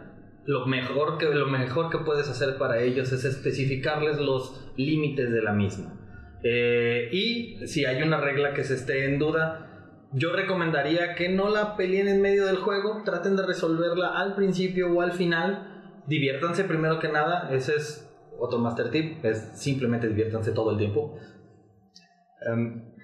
[0.50, 5.44] lo mejor que, lo mejor que puedes hacer para ellos es especificarles los límites de
[5.44, 5.94] la misma.
[6.44, 11.50] Eh, y si hay una regla que se esté en duda, yo recomendaría que no
[11.50, 16.02] la peleen en medio del juego, traten de resolverla al principio o al final.
[16.08, 21.20] Diviértanse primero que nada, ese es otro master tip, es simplemente diviértanse todo el tiempo.
[22.42, 22.96] Em,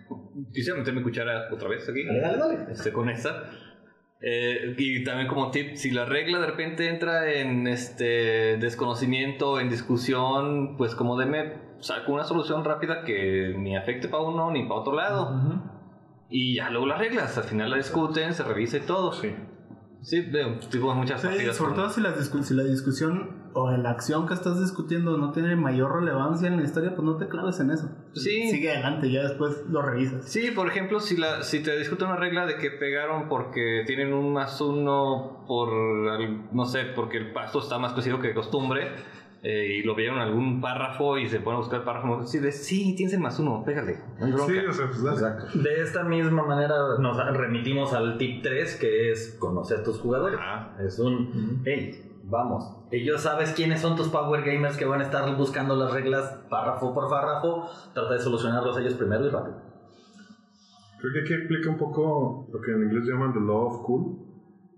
[0.51, 2.03] quisiera meterme cuchara otra vez aquí.
[2.07, 2.71] Dale, dale, dale.
[2.71, 3.51] Este, con esta.
[4.21, 9.69] Eh, y también como tip, si la regla de repente entra en este desconocimiento, en
[9.69, 14.79] discusión, pues como deme, saco una solución rápida que ni afecte para uno ni para
[14.81, 15.61] otro lado.
[16.29, 19.11] Y ya luego las reglas, al final la discuten, se revisa y todo.
[19.13, 19.35] Sí.
[20.01, 21.55] Sí, veo, tipo muchas Sí, partidas.
[21.55, 25.17] sobre con- todo si la, discu- si la discusión o la acción que estás discutiendo
[25.17, 27.89] no tiene mayor relevancia en la historia, pues no te claves en eso.
[28.13, 28.49] Sí.
[28.51, 30.25] Sigue adelante, ya después lo revisas.
[30.25, 34.13] Sí, por ejemplo, si, la, si te discute una regla de que pegaron porque tienen
[34.13, 35.69] un más uno por,
[36.09, 38.89] al- no sé, porque el pasto está más crecido que de costumbre
[39.41, 42.39] eh, y lo vieron en algún párrafo y se ponen a buscar el párrafo, sí,
[42.39, 43.99] de, sí, tienes el más uno, pégale.
[44.19, 44.51] no hay bronca".
[44.53, 45.35] Sí, o sea, pues dale.
[45.63, 50.39] De esta misma manera nos remitimos al tip 3, que es conocer tus jugadores.
[50.41, 50.75] Ah.
[50.85, 55.35] Es un, hey, vamos, ellos sabes quiénes son tus power gamers que van a estar
[55.35, 59.61] buscando las reglas párrafo por párrafo, trata de solucionarlos ellos primero y rápido.
[60.99, 64.21] Creo que aquí explica un poco lo que en inglés llaman the law of cool.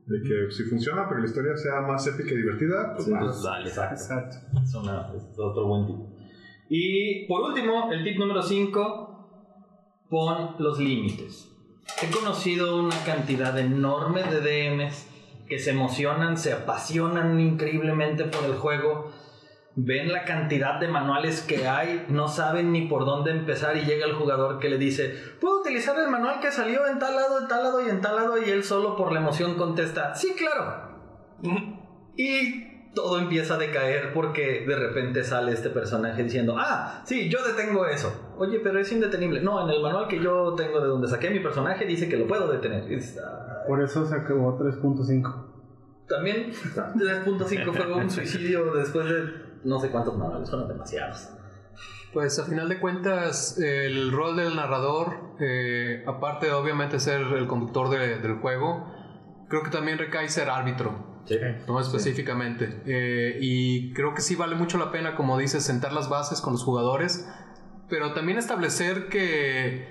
[0.07, 3.09] De que si funciona para que la historia sea más épica y divertida, pues.
[3.09, 3.67] Pues dale.
[3.67, 4.37] Exacto.
[4.63, 5.97] Es, una- es otro buen tip.
[6.69, 11.49] Y por último, el tip número 5, pon los límites.
[12.01, 15.07] He conocido una cantidad enorme de DMs
[15.47, 19.11] que se emocionan, se apasionan increíblemente por el juego,
[19.75, 24.05] ven la cantidad de manuales que hay, no saben ni por dónde empezar y llega
[24.05, 27.47] el jugador que le dice, puedo utilizar el manual que salió en tal lado, en
[27.47, 30.87] tal lado y en tal lado y él solo por la emoción contesta, sí, claro.
[32.15, 37.39] Y todo empieza a decaer porque de repente sale este personaje diciendo, ah, sí, yo
[37.45, 38.33] detengo eso.
[38.37, 39.41] Oye, pero es indetenible.
[39.41, 42.27] No, en el manual que yo tengo de donde saqué mi personaje dice que lo
[42.27, 42.91] puedo detener.
[42.91, 45.45] Es, ah, Por eso se acabó 3.5.
[46.07, 51.29] también 3.5 fue un suicidio después de no sé cuántos manuales, fueron demasiados.
[52.13, 57.47] Pues a final de cuentas, el rol del narrador, eh, aparte de obviamente ser el
[57.47, 58.91] conductor de- del juego,
[59.49, 61.16] creo que también recae ser árbitro.
[61.67, 62.81] No específicamente.
[62.85, 66.53] Eh, y creo que sí vale mucho la pena, como dices, sentar las bases con
[66.53, 67.27] los jugadores,
[67.89, 69.87] pero también establecer que,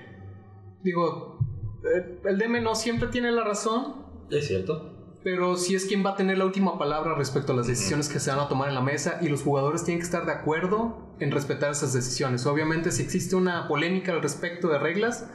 [0.83, 1.39] digo,
[1.83, 5.15] eh, el DM no siempre tiene la razón, Es cierto.
[5.23, 8.19] pero sí es quien va a tener la última palabra respecto a las decisiones que
[8.19, 11.15] se van a tomar en la mesa y los jugadores tienen que estar de acuerdo
[11.19, 12.45] en respetar esas decisiones.
[12.45, 15.29] Obviamente si existe una polémica al respecto de reglas,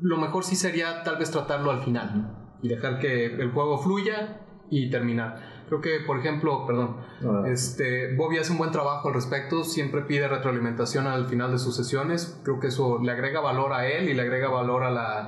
[0.00, 4.40] lo mejor sí sería tal vez tratarlo al final y dejar que el juego fluya
[4.70, 5.36] y terminar.
[5.68, 6.96] Creo que, por ejemplo, perdón,
[7.46, 11.76] este, Bobby hace un buen trabajo al respecto, siempre pide retroalimentación al final de sus
[11.76, 12.40] sesiones.
[12.42, 15.18] Creo que eso le agrega valor a él y le agrega valor a la,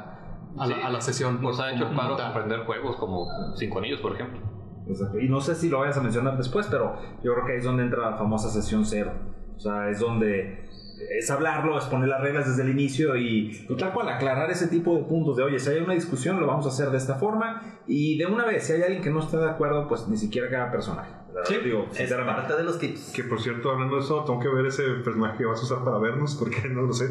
[0.57, 0.81] a la, Sí.
[0.83, 1.43] a la sesión.
[1.43, 3.27] Nos ha hecho paro aprender juegos como
[3.57, 4.41] Cinco Anillos, por ejemplo.
[4.89, 5.21] Exacto.
[5.21, 7.65] Y no sé si lo vayas a mencionar después, pero yo creo que ahí es
[7.65, 9.13] donde entra la famosa sesión cero.
[9.57, 10.70] O sea, es donde
[11.09, 14.69] es hablarlo, es poner las reglas desde el inicio y, y tal cual, aclarar ese
[14.69, 17.15] tipo de puntos de, oye, si hay una discusión, lo vamos a hacer de esta
[17.17, 20.17] forma y de una vez, si hay alguien que no está de acuerdo, pues ni
[20.17, 21.11] siquiera cada personaje.
[21.33, 23.13] Verdad, digo, Es parte de los tips.
[23.15, 25.85] Que por cierto, hablando de eso, tengo que ver ese personaje que vas a usar
[25.85, 27.07] para vernos porque no lo sé.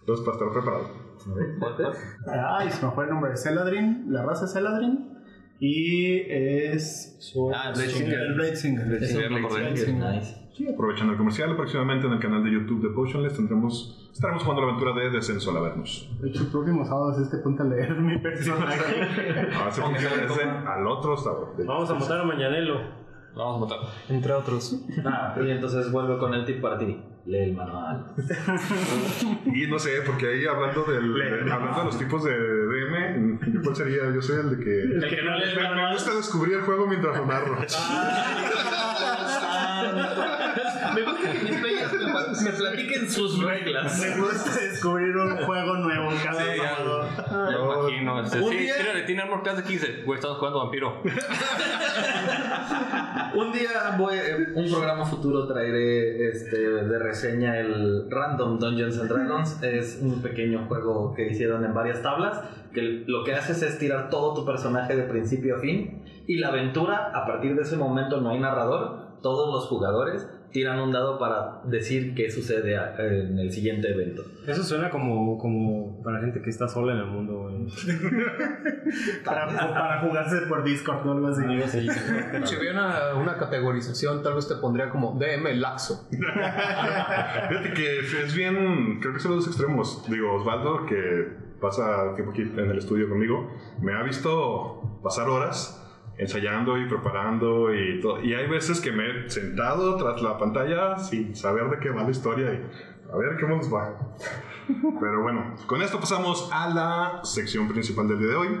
[0.00, 1.10] Entonces, para estar preparado.
[2.58, 3.36] Ay, se me fue el nombre.
[3.36, 5.10] Celadrin, la raza es Celadrin.
[5.58, 7.18] Y es.
[7.54, 8.20] Ah, Bladesinger.
[8.20, 9.02] El Bladesinger.
[9.02, 9.74] Eso me acordé.
[10.60, 14.60] Sí, aprovechando el comercial, próximamente en el canal de YouTube de Potionless tendremos, estaremos jugando
[14.60, 16.06] la aventura de Descenso al Avernos.
[16.20, 19.48] De hecho, el próximo sábado es este punto a leer mi personaje.
[19.56, 21.54] Ahora se funciona al otro sábado.
[21.64, 22.78] Vamos a matar a Mañanelo.
[23.34, 23.88] Vamos a matar.
[24.10, 24.84] Entre otros.
[25.02, 27.02] Ah, y entonces vuelvo con el tip para ti.
[27.24, 28.12] Lee el manual.
[29.54, 33.62] Y no sé, porque ahí hablando del de- hablando de los tipos de DM, ¿yo
[33.62, 34.10] ¿cuál sería?
[34.14, 35.92] Yo soy el de que El que no lee el me, me manual.
[35.94, 37.56] gusta descubrir el juego mientras lo narro.
[40.94, 43.98] Me gusta que mis players me, me platiquen sus reglas.
[44.00, 47.08] Me gusta descubrir un juego nuevo cada sábado.
[47.50, 48.20] Me imagino.
[48.22, 50.02] Este, Un sí, día- tírale, tiene armor class de 15.
[50.04, 51.02] Güey, estamos jugando vampiro.
[53.34, 59.08] Un día voy, en un programa futuro traeré este, de reseña el Random Dungeons and
[59.08, 59.62] Dragons.
[59.62, 62.40] Es un pequeño juego que hicieron en varias tablas.
[62.72, 66.04] Que lo que haces es tirar todo tu personaje de principio a fin.
[66.26, 69.20] Y la aventura, a partir de ese momento no hay narrador.
[69.22, 74.24] Todos los jugadores tiran un dado para decir qué sucede en el siguiente evento.
[74.46, 77.50] Eso suena como, como para gente que está sola en el mundo, güey.
[79.24, 81.44] Para, para jugarse por Discord o algo así.
[81.44, 81.86] Algo así.
[82.44, 86.08] Si hubiera una, una categorización, tal vez te pondría como DM laxo.
[86.10, 90.04] Fíjate que es bien, creo que son los dos extremos.
[90.08, 91.28] Digo, Osvaldo, que
[91.60, 95.79] pasa tiempo aquí en el estudio conmigo, me ha visto pasar horas
[96.20, 98.22] ensayando y preparando y todo.
[98.22, 102.02] Y hay veces que me he sentado tras la pantalla sin saber de qué va
[102.02, 104.14] la historia y a ver cómo nos va.
[105.00, 108.60] Pero bueno, con esto pasamos a la sección principal del día de hoy,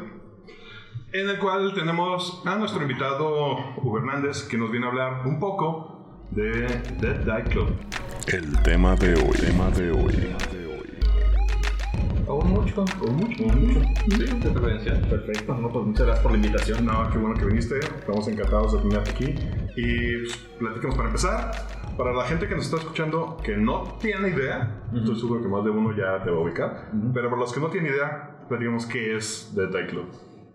[1.12, 5.38] en el cual tenemos a nuestro invitado Hugo Hernández, que nos viene a hablar un
[5.38, 6.66] poco de
[6.98, 7.68] Dead Die Club.
[8.26, 9.36] El tema de hoy.
[9.38, 10.59] Tema de hoy.
[12.30, 13.80] O mucho, o mucho, o mucho.
[14.08, 15.02] Sí, de preferencia.
[15.10, 16.86] Perfecto, no, pues muchas gracias por la invitación.
[16.86, 17.80] No, qué bueno que viniste.
[17.80, 19.34] Estamos encantados de tenerte aquí.
[19.76, 21.50] Y pues, platicamos para empezar.
[21.96, 25.64] Para la gente que nos está escuchando que no tiene idea, estoy seguro que más
[25.64, 26.90] de uno ya te va a ubicar.
[27.12, 30.06] Pero para los que no tienen idea, platicamos qué es The Die Club.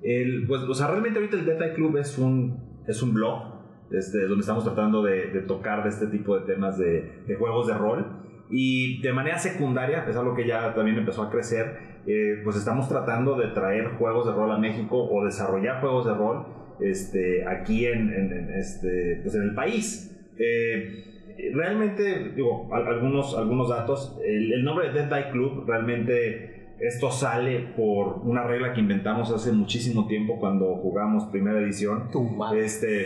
[0.01, 3.43] El, pues, o sea, realmente ahorita el Dead Eye Club es un, es un blog
[3.91, 7.67] este, donde estamos tratando de, de tocar de este tipo de temas de, de juegos
[7.67, 8.21] de rol.
[8.49, 11.77] Y de manera secundaria, es algo que ya también empezó a crecer,
[12.07, 16.13] eh, pues estamos tratando de traer juegos de rol a México o desarrollar juegos de
[16.13, 16.45] rol
[16.79, 20.15] este, aquí en, en- en este, pues en el país.
[20.37, 26.53] Eh, realmente, digo, al- algunos, algunos datos, el, el nombre de Dead Die Club realmente
[26.79, 32.09] esto sale por una regla que inventamos hace muchísimo tiempo cuando jugamos primera edición.
[32.11, 32.65] Tu madre.
[32.65, 33.05] Este,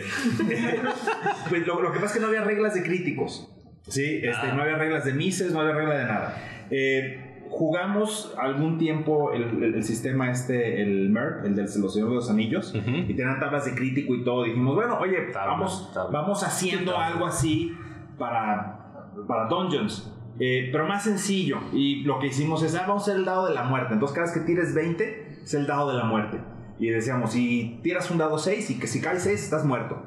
[1.49, 3.55] pues lo, lo que pasa es que no había reglas de críticos.
[3.89, 4.53] Sí, este, Ah.
[4.55, 6.37] no había reglas de mises, no había regla de nada.
[6.71, 12.09] Eh, jugamos algún tiempo el, el- el sistema este, el MERP, el del Los Señores
[12.11, 14.43] de los Anillos, y tenían tablas de crítico y todo.
[14.43, 17.75] Dijimos, bueno, oye, vamos, vamos haciendo algo así
[18.17, 20.15] para, para Dungeons.
[20.41, 21.57] eh, pero más sencillo.
[21.73, 23.93] Y lo que hicimos es, ah, vamos a hacer el dado de la muerte.
[23.93, 26.39] Entonces, cada vez que tires 20, es el dado de la muerte.
[26.79, 30.01] Y decíamos, si tiras un dado 6 y que si cae 6, estás muerto.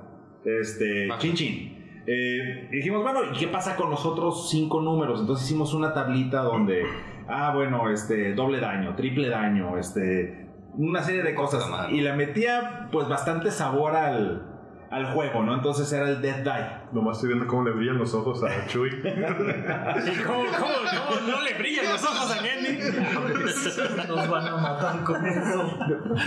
[0.46, 1.18] Este, Ajá.
[1.18, 1.81] chin chin.
[2.06, 5.20] Eh, y dijimos, bueno, ¿y qué pasa con los otros 5 números?
[5.20, 6.84] Entonces hicimos una tablita donde,
[7.28, 11.64] ah, bueno, este, doble daño, triple daño, este, una serie de cosas.
[11.90, 14.48] Y le metía, pues, bastante sabor al,
[14.90, 15.54] al juego, ¿no?
[15.54, 16.66] Entonces era el Death Die.
[16.92, 18.90] Nomás estoy viendo cómo le brillan los ojos a Chuy.
[19.02, 20.74] ¿Cómo, cómo,
[21.08, 22.78] cómo no le brillan los ojos a Kenny?
[24.08, 25.76] Nos van a matar con eso.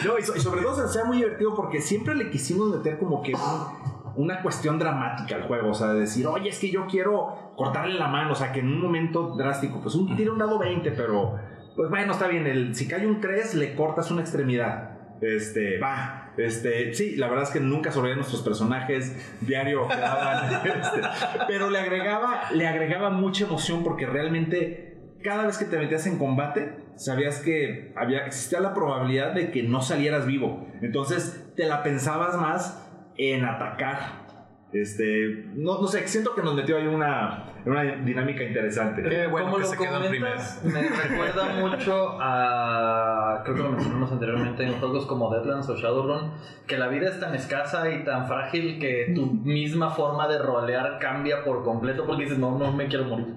[0.06, 2.98] No, y, so- y sobre todo se sea muy divertido porque siempre le quisimos meter
[2.98, 5.72] como que un- una cuestión dramática al juego.
[5.72, 8.34] O sea, de decir, oye, es que yo quiero cortarle la mano.
[8.34, 11.36] O sea, que en un momento drástico, pues un tira un dado 20, pero
[11.76, 12.48] pues bueno, está bien.
[12.48, 14.92] El, si cae un 3, le cortas una extremidad.
[15.22, 16.34] Este, va.
[16.38, 21.02] Este, sí, la verdad es que nunca sobre nuestros personajes diario quedaban, este,
[21.48, 26.18] pero le agregaba, le agregaba mucha emoción porque realmente cada vez que te metías en
[26.18, 30.68] combate, sabías que había, existía la probabilidad de que no salieras vivo.
[30.82, 32.85] Entonces te la pensabas más
[33.18, 34.26] en atacar.
[34.74, 39.04] Este, no, no sé, siento que nos metió ahí una, una dinámica interesante.
[39.04, 40.12] Qué bueno Como que lo se quedó en
[40.74, 43.42] me recuerda mucho a.
[43.46, 46.34] Creo que lo mencionamos anteriormente en juegos como Deadlands o Shadowrun.
[46.68, 51.00] Que la vida es tan escasa y tan frágil que tu misma forma de rolear
[51.00, 53.34] cambia por completo porque dices, no, no me quiero morir.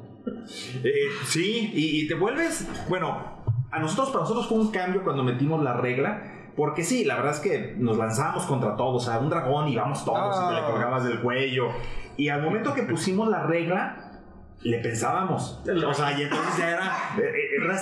[0.83, 0.93] Eh,
[1.25, 3.39] sí, y, y te vuelves, bueno,
[3.71, 6.38] a nosotros, para nosotros fue un cambio cuando metimos la regla.
[6.59, 10.05] Porque sí, la verdad es que nos lanzamos contra todos, a un dragón y vamos
[10.05, 10.71] todos y te le Ah.
[10.73, 11.69] colgabas del cuello.
[12.17, 14.21] Y al momento que pusimos la regla,
[14.63, 15.63] le pensábamos.
[15.87, 16.87] O sea, y entonces ya era,
[17.17, 17.79] eh, eh, era-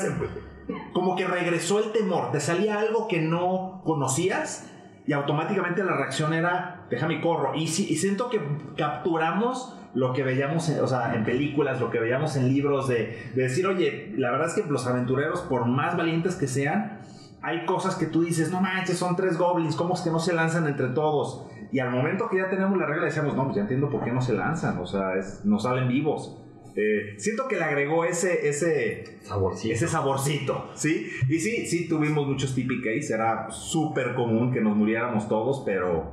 [0.93, 2.33] como que regresó el temor.
[2.33, 4.71] Te salía algo que no conocías
[5.07, 7.55] y automáticamente la reacción era, déjame corro.
[7.55, 8.41] Y, sí, y siento que
[8.77, 13.31] capturamos lo que veíamos en, o sea, en películas, lo que veíamos en libros, de,
[13.35, 17.01] de decir, oye, la verdad es que los aventureros, por más valientes que sean,
[17.47, 20.35] hay cosas que tú dices, no manches, son tres goblins, ¿cómo es que no se
[20.35, 21.47] lanzan entre todos?
[21.71, 24.11] Y al momento que ya tenemos la regla decíamos, no, pues ya entiendo por qué
[24.13, 26.43] no se lanzan, o sea, es- no salen vivos.
[26.75, 29.73] Eh, siento que le agregó ese, ese, Saborcito.
[29.75, 31.09] ese saborcito, ¿sí?
[31.29, 36.13] Y sí, sí tuvimos muchos TPKs, era súper común que nos muriéramos todos, pero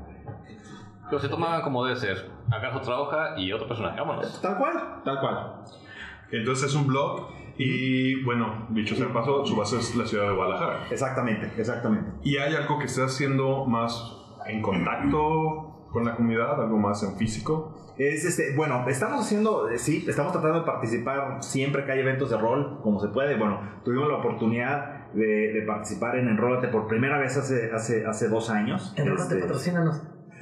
[1.10, 2.30] Pero se tomaban como debe ser.
[2.50, 4.00] Agarras otra hoja y otro personaje.
[4.00, 4.42] Vámonos.
[4.42, 5.64] tal cual, tal cual.
[6.32, 7.28] Entonces es un blog
[7.58, 10.88] y bueno, dicho sea de paso, su base es la ciudad de Guadalajara.
[10.90, 12.12] Exactamente, exactamente.
[12.24, 16.62] ¿Y hay algo que esté haciendo más en contacto con la comunidad?
[16.62, 17.94] ¿Algo más en físico?
[17.98, 22.32] Es este, bueno, estamos haciendo, eh, sí, estamos tratando de participar siempre que hay eventos
[22.32, 23.38] de rol, como se puede.
[23.38, 28.30] Bueno, tuvimos la oportunidad de, de participar en Enrólate por primera vez hace, hace, hace
[28.30, 28.96] dos años.
[28.98, 30.02] Enrólate, Este, patrocínanos.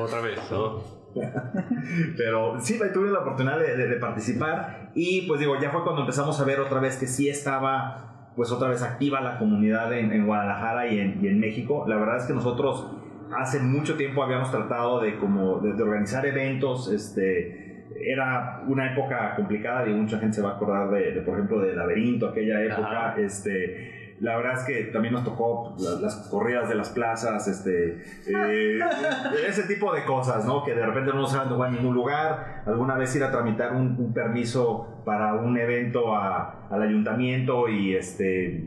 [0.00, 0.38] Otra vez.
[0.50, 1.03] ¿no?
[2.16, 6.02] Pero sí, tuve la oportunidad de, de- de participar y pues digo, ya fue cuando
[6.02, 10.10] empezamos a ver otra vez que sí estaba pues otra vez activa la comunidad en,
[10.12, 11.84] en Guadalajara y en, y en México.
[11.86, 12.90] La verdad es que nosotros
[13.36, 19.34] hace mucho tiempo habíamos tratado de como de, de organizar eventos, este era una época
[19.36, 22.60] complicada y mucha gente se va a acordar de, de, por ejemplo de Laberinto aquella
[22.62, 23.20] época Ajá.
[23.20, 28.02] este la verdad es que también nos tocó la- las corridas de las plazas, este,
[28.26, 28.78] eh,
[29.48, 30.64] ese tipo de cosas, ¿no?
[30.64, 32.62] Que de repente no saben dónde va a ningún lugar.
[32.66, 37.94] Alguna vez ir a tramitar un, un permiso para un evento a- al ayuntamiento y
[37.94, 38.64] este,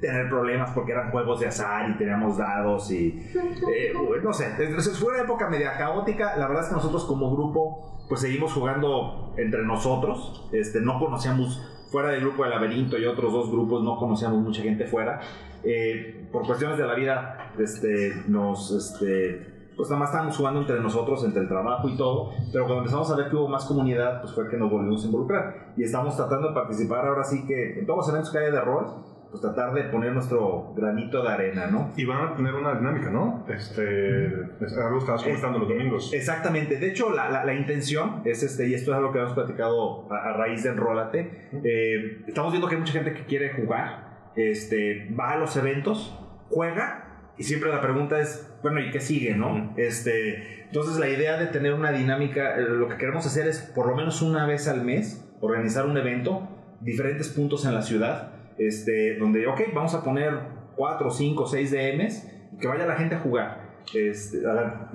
[0.00, 3.28] tener problemas porque eran juegos de azar y teníamos dados y
[3.74, 3.92] eh,
[4.22, 4.46] no sé.
[4.58, 6.36] Entonces fue una época media caótica.
[6.36, 10.48] La verdad es que nosotros como grupo pues seguimos jugando entre nosotros.
[10.52, 11.60] Este, no conocíamos
[11.92, 15.20] fuera del grupo de laberinto y otros dos grupos no conocíamos mucha gente fuera.
[15.62, 20.80] Eh, por cuestiones de la vida, este, nos, este, pues nada más estábamos jugando entre
[20.80, 24.22] nosotros, entre el trabajo y todo, pero cuando empezamos a ver que hubo más comunidad,
[24.22, 25.74] pues fue que nos volvimos a involucrar.
[25.76, 28.60] Y estamos tratando de participar ahora sí que en todos los eventos que haya de
[28.60, 28.86] rol,
[29.32, 31.90] pues tratar de poner nuestro granito de arena, ¿no?
[31.96, 33.44] Y van a tener una dinámica, ¿no?
[33.48, 36.12] Este, es algo que estabas comentando los domingos.
[36.12, 36.76] Exactamente.
[36.78, 40.06] De hecho, la, la- la intención es este, y esto es algo que hemos platicado
[40.12, 41.48] a, a raíz de Enrólate.
[41.64, 46.14] eh, estamos viendo que hay mucha gente que quiere jugar, este, va a los eventos,
[46.50, 49.72] juega, y siempre la pregunta es, bueno, ¿y qué sigue, no?
[49.78, 53.86] Este, entonces, la idea de tener una dinámica, eh, lo que queremos hacer es por
[53.88, 56.48] lo menos una vez al mes organizar un evento,
[56.80, 58.32] diferentes puntos en la ciudad,
[58.66, 60.32] este, donde, ok, vamos a poner
[60.76, 63.62] 4, 5, 6 DMs, y que vaya la gente a jugar.
[63.94, 64.90] Este, a la-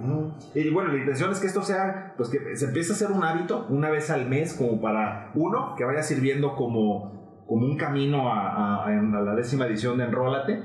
[0.55, 3.24] y bueno, la intención es que esto sea, pues que se empiece a hacer un
[3.24, 8.32] hábito una vez al mes, como para uno, que vaya sirviendo como, como un camino
[8.32, 10.61] a, a- a la décima edición de Enrólate.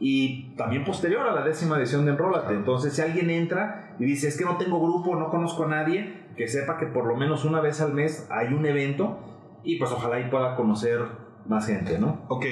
[0.00, 2.52] Y también posterior a la décima edición de Enrólate.
[2.54, 6.24] Entonces, si alguien entra y dice, es que no tengo grupo, no conozco a nadie,
[6.36, 9.18] que sepa que por lo menos una vez al mes hay un evento
[9.62, 11.00] y pues ojalá y pueda conocer
[11.46, 12.24] más gente, ¿no?
[12.28, 12.46] Ok,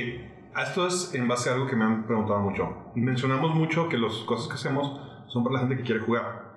[0.61, 2.93] esto es en base a algo que me han preguntado mucho.
[2.95, 6.53] Mencionamos mucho que las cosas que hacemos son para la gente que quiere jugar.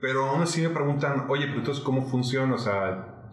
[0.00, 2.54] Pero aún así me preguntan, oye, pero entonces, ¿cómo funciona?
[2.54, 3.32] O sea,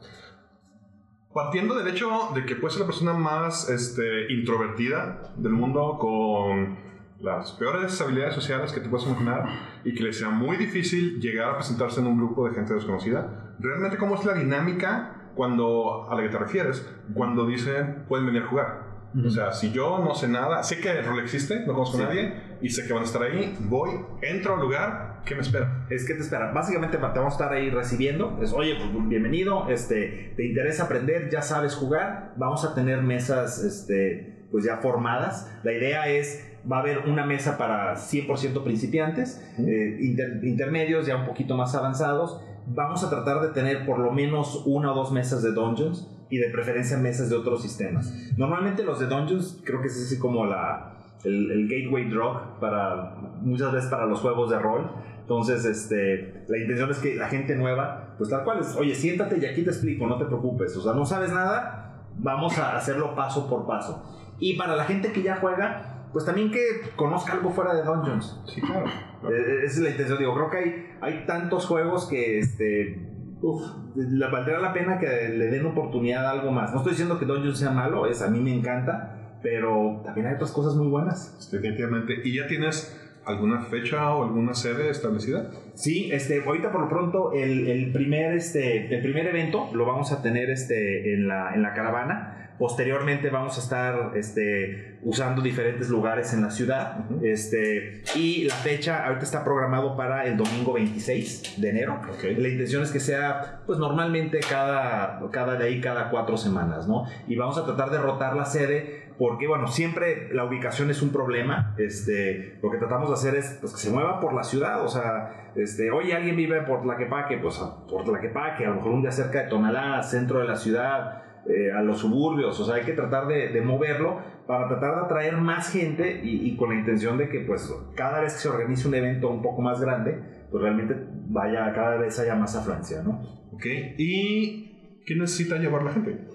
[1.34, 6.78] partiendo del hecho de que puedes ser la persona más este, introvertida del mundo, con
[7.20, 9.46] las peores habilidades sociales que te puedes imaginar,
[9.84, 13.56] y que le sea muy difícil llegar a presentarse en un grupo de gente desconocida,
[13.60, 18.44] realmente, ¿cómo es la dinámica cuando, a la que te refieres, cuando dicen, pueden venir
[18.44, 18.92] a jugar?
[19.26, 22.04] O sea, si yo no sé nada, sé que el rol existe, no conozco Sí.
[22.04, 23.90] a nadie y sé que van a estar ahí, voy,
[24.22, 25.86] entro al lugar, ¿qué me espera?
[25.90, 26.54] Es que te espera.
[26.54, 28.40] Básicamente te vamos a estar ahí recibiendo.
[28.42, 32.34] Es, oye, pues bienvenido, este, te interesa aprender, ya sabes jugar.
[32.38, 35.52] Vamos a tener mesas, este, pues ya formadas.
[35.64, 41.18] La idea es, va a haber una mesa para 100% principiantes, eh, inter- intermedios, ya
[41.18, 42.42] un poquito más avanzados.
[42.68, 46.38] Vamos a tratar de tener por lo menos una o dos mesas de dungeons y
[46.38, 48.14] de preferencia mesas de otros sistemas.
[48.38, 50.94] Normalmente los de dungeons creo que es así como la,
[51.24, 54.90] el, gateway drug para muchas veces para los juegos de rol.
[55.22, 59.38] Entonces, este, la intención es que la gente nueva, pues tal cual es, oye, siéntate
[59.40, 60.76] y aquí te explico, no te preocupes.
[60.78, 64.04] O sea, no sabes nada, vamos a hacerlo paso por paso.
[64.40, 66.60] Y para la gente que ya juega, pues también que
[66.96, 68.42] conozca algo fuera de Dungeons.
[68.48, 68.86] Sí, claro.
[68.88, 73.08] Eh, Esa es la intención, digo, creo que hay, hay tantos juegos que este,
[73.42, 73.62] uf,
[73.96, 76.72] le valdría la pena que le den oportunidad a algo más.
[76.72, 80.36] No estoy diciendo que Dungeon sea malo, es, a mí me encanta, pero también hay
[80.36, 81.50] otras cosas muy buenas.
[81.52, 82.16] Definitivamente.
[82.24, 85.52] ¿Y ya tienes alguna fecha o alguna sede establecida?
[85.76, 90.12] Sí, este, ahorita por lo pronto el, el primer, este, el primer evento lo vamos
[90.12, 92.51] a tener este, en, la, en la caravana.
[92.62, 97.06] Posteriormente vamos a estar este, usando diferentes lugares en la ciudad.
[97.24, 102.00] este, y la fecha ahorita está programado para el domingo 26 de enero.
[102.22, 107.06] La intención es que sea, pues normalmente cada, cada de ahí, cada cuatro semanas, ¿no?
[107.28, 111.10] Y vamos a tratar de rotar la sede porque, bueno, siempre la ubicación es un
[111.10, 111.74] problema.
[111.80, 114.86] Este, lo que tratamos de hacer es pues, que se mueva por la ciudad.
[114.86, 117.58] O sea, este, oye, alguien vive por Tlaquepaque, pues
[117.90, 121.72] por Tlaquepaque, a lo mejor un día cerca de Tonalá, centro de la ciudad eh,
[121.72, 125.38] a los suburbios, o sea, hay que tratar de, de, moverlo para tratar de atraer
[125.38, 128.88] más gente y, y, con la intención de que pues cada vez que se organice
[128.88, 130.20] un evento un poco más grande,
[130.52, 130.96] pues realmente
[131.28, 133.22] vaya, cada vez haya más afluencia, ¿no?
[133.54, 133.66] Ok,
[133.98, 136.28] ¿y qué necesita llevar la gente?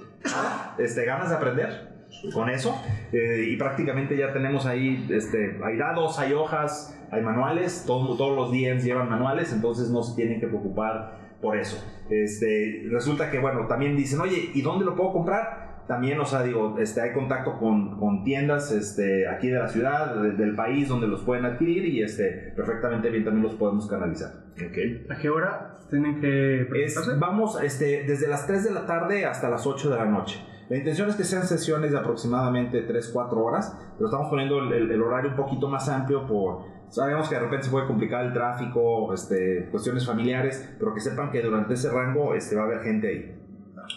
[0.79, 1.97] Este, ganas de aprender,
[2.33, 2.81] con eso.
[3.13, 8.37] Eh, y prácticamente ya tenemos ahí este, hay dados, hay hojas, hay manuales, todo, todos
[8.37, 11.83] los DMs llevan manuales, entonces no se tienen que preocupar por eso.
[12.11, 15.67] Este, resulta que, bueno, también dicen, oye, ¿y dónde lo puedo comprar?
[15.87, 20.17] También, o sea, digo, este, hay contacto con, con tiendas este, aquí de la ciudad,
[20.17, 24.33] de, del país, donde los pueden adquirir y este, perfectamente bien también los podemos canalizar.
[24.55, 25.07] Okay.
[25.09, 29.49] ¿A qué hora tienen que es, Vamos este, desde las 3 de la tarde hasta
[29.49, 30.45] las 8 de la noche.
[30.69, 34.91] La intención es que sean sesiones de aproximadamente 3-4 horas, pero estamos poniendo el, el,
[34.91, 36.76] el, horario un poquito más amplio por...
[36.89, 41.31] Sabemos que de repente se puede complicar el tráfico, este, cuestiones familiares, pero que sepan
[41.31, 43.43] que durante ese rango este, va a haber gente ahí.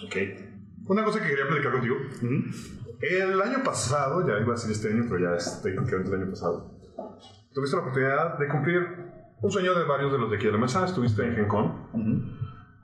[0.06, 0.16] Ok.
[0.88, 1.96] Una cosa que quería platicar contigo.
[1.96, 2.80] Uh -huh.
[3.02, 6.30] El año pasado, ya iba a decir este año, pero ya es técnicamente el año
[6.32, 6.80] pasado,
[7.54, 8.80] tuviste la oportunidad de cumplir
[9.42, 10.84] un sueño de varios de los de aquí de la mesa.
[10.86, 11.66] Estuviste en Gen Con.
[11.94, 12.40] Uh -huh.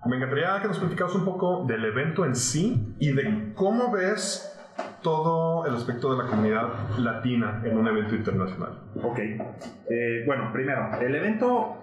[0.08, 4.55] Me encantaría que nos platicaras un poco del evento en sí y de cómo ves
[5.02, 6.68] todo el aspecto de la comunidad
[6.98, 8.80] latina en un evento internacional.
[9.04, 9.20] Ok.
[9.20, 11.78] Eh, bueno, primero, el evento,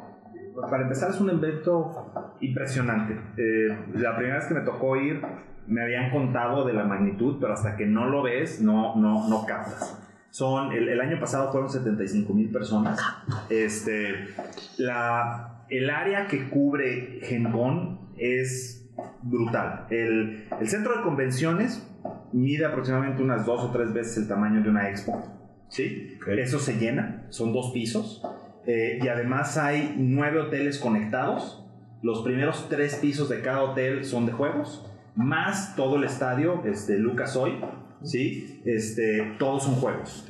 [0.71, 3.15] para empezar, es un evento impresionante.
[3.37, 5.21] Eh, la primera vez que me tocó ir,
[5.67, 9.47] me habían contado de la magnitud, pero hasta que no lo ves, no, no, no
[9.47, 9.99] captas.
[10.31, 12.99] Son, el, el año pasado fueron 75 mil personas.
[13.51, 14.29] Este,
[14.79, 18.91] la, el área que cubre Genbon es
[19.23, 19.87] brutal.
[19.91, 21.89] El, el, centro de convenciones
[22.33, 25.23] mide aproximadamente unas dos o tres veces el tamaño de una expo.
[25.69, 26.19] ¿sí?
[26.21, 26.41] Okay.
[26.41, 28.23] Eso se llena, son dos pisos.
[28.67, 31.67] Eh, y además hay nueve hoteles conectados.
[32.03, 36.99] Los primeros tres pisos de cada hotel son de juegos, más todo el estadio, este,
[36.99, 37.61] Lucas Hoy,
[38.03, 38.61] ¿sí?
[38.65, 40.29] Este, todos son juegos.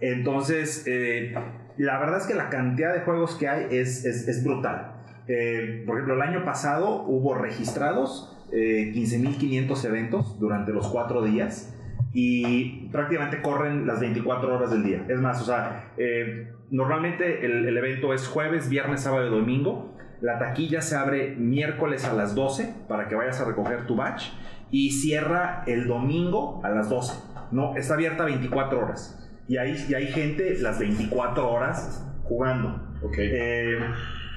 [0.00, 1.34] Entonces, eh,
[1.76, 4.92] la verdad es que la cantidad de juegos que hay es, es, es brutal.
[5.26, 11.74] Eh, por ejemplo, el año pasado hubo registrados eh, 15.500 eventos durante los cuatro días
[12.12, 15.04] y prácticamente corren las 24 horas del día.
[15.08, 19.96] Es más, o sea, eh, normalmente el, el, evento es jueves, viernes, sábado y domingo.
[20.20, 24.30] La taquilla se abre miércoles a las 12 para que vayas a recoger tu batch
[24.70, 27.12] y cierra el domingo a las 12.
[27.50, 29.20] No, está abierta 24 horas.
[29.48, 32.96] Y hay, y hay gente las 24 horas jugando.
[33.02, 33.30] Okay.
[33.32, 33.78] Eh,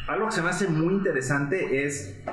[0.07, 2.23] algo que se me hace muy interesante es,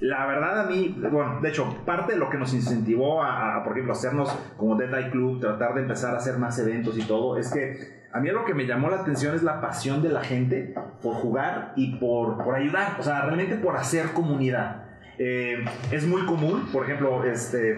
[0.00, 3.62] la verdad a mí, bueno, de hecho, parte de lo que nos incentivó a, a
[3.64, 7.02] por ejemplo, hacernos como Dead Eye Club, tratar de empezar a hacer más eventos y
[7.02, 10.08] todo, es que a mí lo que me llamó la atención es la pasión de
[10.08, 14.84] la gente por jugar y por, por ayudar, o sea, realmente por hacer comunidad.
[15.18, 17.76] Eh, es muy común, por ejemplo, este,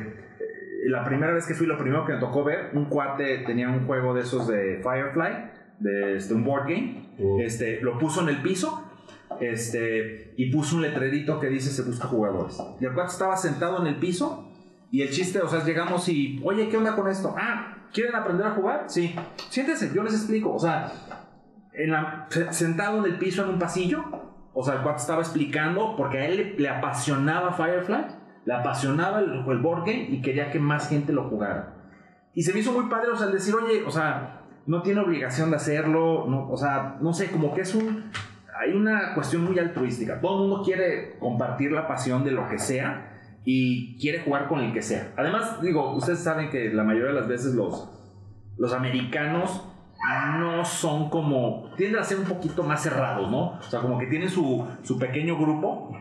[0.87, 3.87] la primera vez que fui, lo primero que me tocó ver, un cuate tenía un
[3.87, 5.51] juego de esos de Firefly,
[5.81, 7.41] de este, un board game, uh.
[7.41, 8.82] este, lo puso en el piso
[9.41, 12.59] este, y puso un letrerito que dice se busca jugadores.
[12.81, 14.49] Y el cuate estaba sentado en el piso
[14.91, 17.35] y el chiste, o sea, llegamos y, oye, ¿qué onda con esto?
[17.39, 18.85] Ah, ¿quieren aprender a jugar?
[18.89, 19.15] Sí.
[19.49, 20.53] Siéntense, yo les explico.
[20.53, 20.93] O sea,
[21.73, 24.05] en la, sentado en el piso en un pasillo,
[24.53, 28.05] o sea, el cuate estaba explicando porque a él le, apasionaba Firefly,
[28.45, 31.75] le apasionaba el, el, y quería que más gente lo jugara.
[32.35, 35.01] Y se me hizo muy padre, o sea, el decir, oye, o sea, no tiene
[35.01, 38.11] obligación de hacerlo, no, o sea, no sé, como que es un
[38.63, 40.21] hay una cuestión muy altruística.
[40.21, 44.61] Todo el mundo quiere compartir la pasión de lo que sea y quiere jugar con
[44.61, 45.13] el que sea.
[45.17, 47.91] Además, digo, ustedes saben que la mayoría de las veces los,
[48.57, 49.69] los americanos
[50.39, 51.73] no son como...
[51.77, 53.59] tienden a ser un poquito más cerrados, ¿no?
[53.59, 55.97] O sea, como que tienen su, su pequeño grupo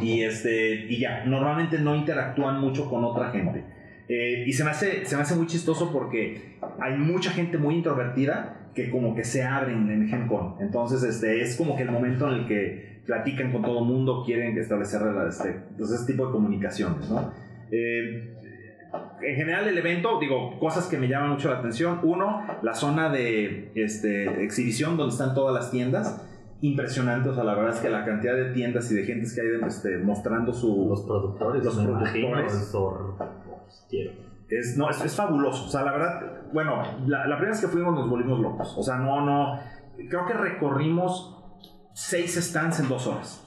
[0.00, 3.64] y, este, y ya, normalmente no interactúan mucho con otra gente.
[4.08, 7.74] Eh, y se me, hace, se me hace muy chistoso porque hay mucha gente muy
[7.74, 10.54] introvertida que como que se abren en Gen Con.
[10.60, 14.22] Entonces, este, es como que el momento en el que platican con todo el mundo,
[14.24, 17.32] quieren establecer este, pues, ese tipo de comunicaciones, ¿no?
[17.70, 18.34] Eh,
[19.20, 22.00] en general el evento, digo, cosas que me llaman mucho la atención.
[22.02, 26.24] Uno, la zona de este, exhibición donde están todas las tiendas.
[26.60, 29.40] Impresionante, o sea, la verdad es que la cantidad de tiendas y de gente que
[29.40, 30.86] hay este, mostrando su...
[30.88, 32.16] Los productores, Los productores.
[32.16, 32.38] imagino.
[34.48, 35.66] Es, no, es, es fabuloso.
[35.66, 38.74] O sea, la verdad, bueno, la, la primera vez que fuimos nos volvimos locos.
[38.76, 39.60] O sea, no, no.
[40.08, 41.36] Creo que recorrimos
[41.92, 43.44] seis stands en dos horas.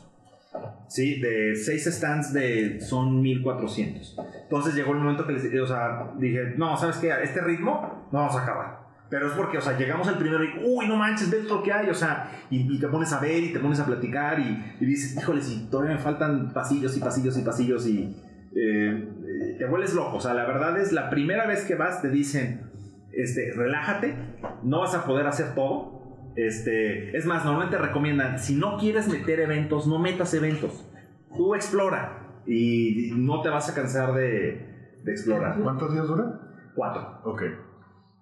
[0.88, 4.18] Sí, de seis stands de son 1400.
[4.44, 7.14] Entonces llegó el momento que les, o sea, dije, no, ¿sabes qué?
[7.14, 8.82] A este ritmo no vamos a acabar.
[9.10, 11.72] Pero es porque, o sea, llegamos al primero y, uy, no manches, ves lo que
[11.72, 15.18] hay, o sea, y, te pones a ver y te pones a platicar y, dices,
[15.18, 18.16] híjole, si todavía me faltan pasillos y pasillos y pasillos y
[18.56, 20.18] eh, eh, te vuelves loco.
[20.18, 22.72] O sea, la verdad es, la primera vez que vas te dicen,
[23.14, 24.16] este, relájate,
[24.64, 26.32] no vas a poder hacer todo.
[26.36, 30.90] Este, es más, normalmente te recomiendan, si no quieres meter eventos, no metas eventos.
[31.38, 35.60] Tú explora y no te vas a cansar de, de explorar.
[35.62, 36.42] ¿Cuántos días dura?
[36.74, 37.22] Cuatro.
[37.26, 37.44] Ok.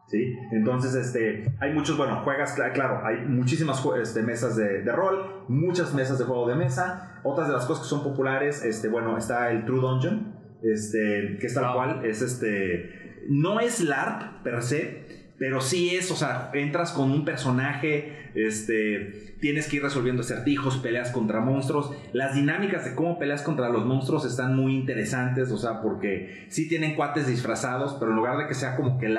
[0.09, 0.35] ¿sí?
[0.51, 5.45] Entonces, este, hay muchos, bueno, juegas, cla- claro, hay muchísimas este, mesas de, de rol,
[5.47, 7.21] muchas mesas de juego de mesa.
[7.23, 11.47] Otras de las cosas que son populares, este, bueno, está el True Dungeon, este, que
[11.47, 16.51] es tal cual, es este, no es LARP per se, pero sí es, o sea,
[16.53, 21.93] entras con un personaje, este, tienes que ir resolviendo acertijos, peleas contra monstruos.
[22.11, 26.67] Las dinámicas de cómo peleas contra los monstruos están muy interesantes, o sea, porque sí
[26.67, 29.17] tienen cuates disfrazados, pero en lugar de que sea como que el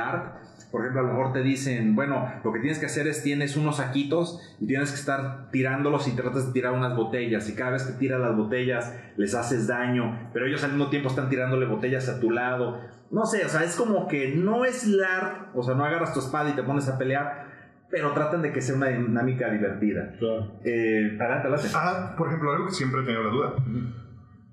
[0.71, 3.57] por ejemplo, a lo mejor te dicen, bueno, lo que tienes que hacer es tienes
[3.57, 7.73] unos saquitos y tienes que estar tirándolos y tratas de tirar unas botellas y cada
[7.73, 11.67] vez que tiras las botellas les haces daño, pero ellos al mismo tiempo están tirándole
[11.67, 12.81] botellas a tu lado.
[13.11, 16.21] No sé, o sea, es como que no es LARP, o sea, no agarras tu
[16.21, 17.49] espada y te pones a pelear,
[17.91, 20.15] pero tratan de que sea una dinámica divertida.
[20.65, 21.69] Eh, adelante, adelante.
[21.75, 23.55] Ah, por ejemplo, algo que siempre he tenido la duda.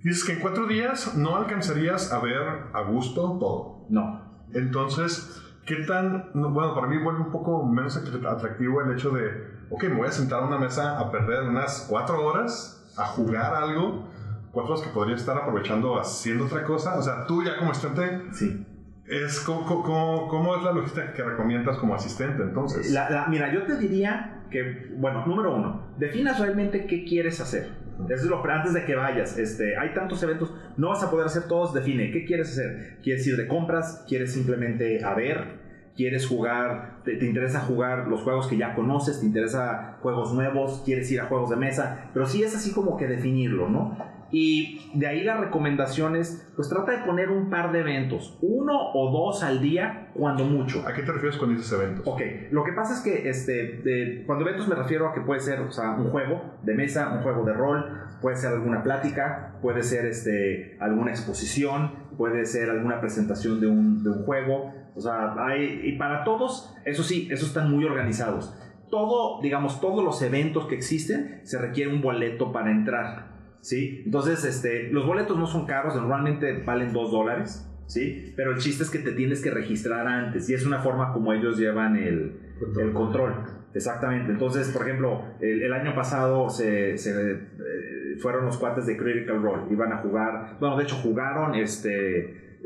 [0.02, 2.42] Dices que en cuatro días no alcanzarías a ver
[2.74, 3.86] a gusto todo.
[3.90, 4.46] No.
[4.54, 6.32] Entonces, ¿qué tan...
[6.34, 10.08] no, Bueno, para mí vuelve un poco menos atractivo el hecho de, ok, me voy
[10.08, 14.08] a sentar a una mesa a perder unas cuatro horas a jugar algo,
[14.52, 16.98] cuatro horas que podría estar aprovechando haciendo otra cosa.
[16.98, 18.66] O sea, tú ya como asistente, Sí.
[19.06, 22.92] es, ¿cómo, cómo, cómo es la logística que recomiendas como asistente entonces?
[22.92, 27.70] La- la- mira, yo te diría que, bueno, número uno, definas realmente qué quieres hacer.
[28.06, 29.38] Eso es lo antes de que vayas.
[29.38, 31.74] Este, hay tantos eventos, no vas a poder hacer todos.
[31.74, 32.98] Define qué quieres hacer.
[33.04, 34.06] ¿Quieres ir de compras?
[34.08, 35.68] ¿Quieres simplemente a ver?
[35.96, 37.02] ¿Quieres jugar?
[37.04, 39.20] Te, te interesa jugar los juegos que ya conoces?
[39.20, 40.84] ¿Te interesa juegos nuevos?
[40.86, 42.10] ¿Quieres ir a juegos de mesa?
[42.14, 43.98] Pero sí es así como que definirlo, ¿no?
[44.32, 49.12] Y de ahí las recomendaciones, pues trata de poner un par de eventos, uno o
[49.12, 50.84] dos al día, cuando mucho.
[50.88, 52.06] ¿A qué te refieres con dices eventos?
[52.06, 52.22] Ok,
[52.52, 55.62] lo que pasa es que este, de- cuando eventos me refiero a que puede ser
[55.62, 57.86] o sea, un juego de mesa, un juego de rol,
[58.22, 64.04] puede ser alguna plática, puede ser este, alguna exposición, puede ser alguna presentación de un,
[64.04, 64.74] de un juego.
[64.96, 68.54] O sea, hay, y para todos, eso sí, esos están muy organizados.
[68.90, 73.37] Todo, digamos, todos los eventos que existen, se requiere un boleto para entrar.
[73.68, 74.02] ¿Sí?
[74.06, 77.70] Entonces, este, los boletos no son caros, normalmente valen 2 dólares.
[77.86, 78.34] ¿Sí?
[78.38, 81.34] Pero el chiste es que te tienes que registrar antes y es una forma como
[81.34, 82.40] ellos llevan el,
[82.80, 83.34] el control.
[83.74, 84.32] Exactamente.
[84.32, 89.42] Entonces, por ejemplo, el, el año pasado se, se, eh, fueron los cuates de Critical
[89.42, 89.64] Role.
[89.70, 92.60] Iban a jugar, bueno, de hecho jugaron este,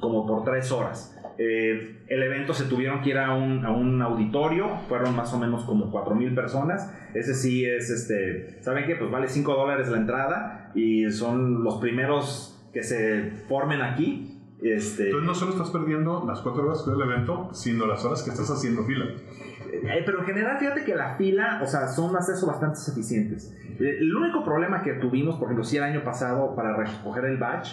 [0.00, 1.18] como por tres horas.
[1.38, 5.38] Eh, el evento se tuvieron que ir a un, a un auditorio, fueron más o
[5.38, 6.92] menos como 4.000 personas.
[7.14, 8.96] Ese sí es, este, ¿saben qué?
[8.96, 14.30] Pues vale 5 dólares la entrada y son los primeros que se formen aquí.
[14.62, 18.04] Este, Entonces no solo estás perdiendo las cuatro horas que dura el evento, sino las
[18.04, 19.06] horas que estás haciendo fila.
[19.82, 23.54] Eh, pero en general, fíjate que la fila, o sea, son eso bastante eficientes.
[23.80, 27.38] Eh, El único problema que tuvimos, por ejemplo, si el año pasado para recoger el
[27.38, 27.70] badge,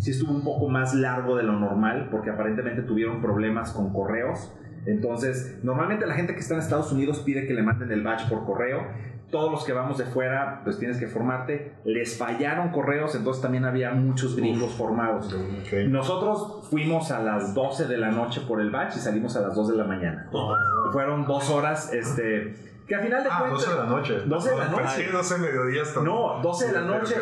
[0.00, 4.52] sí estuvo un poco más largo de lo normal, porque aparentemente tuvieron problemas con correos.
[4.86, 8.28] Entonces, normalmente la gente que está en Estados Unidos pide que le manden el badge
[8.28, 8.86] por correo.
[9.30, 11.72] Todos los que vamos de fuera, pues tienes que formarte.
[11.84, 15.34] Les fallaron correos, entonces también había muchos gringos formados.
[15.88, 19.54] Nosotros fuimos a las 12 de la noche por el batch y salimos a las
[19.54, 20.30] 2 de la mañana.
[20.92, 22.54] Fueron dos horas, este,
[22.86, 23.60] que a final de Ah, cuentas...
[23.66, 24.20] 12 de la noche.
[24.26, 24.88] 12 de la noche.
[24.96, 26.00] Sí, 12 de mediodía hasta.
[26.02, 27.14] No, 12 de la noche,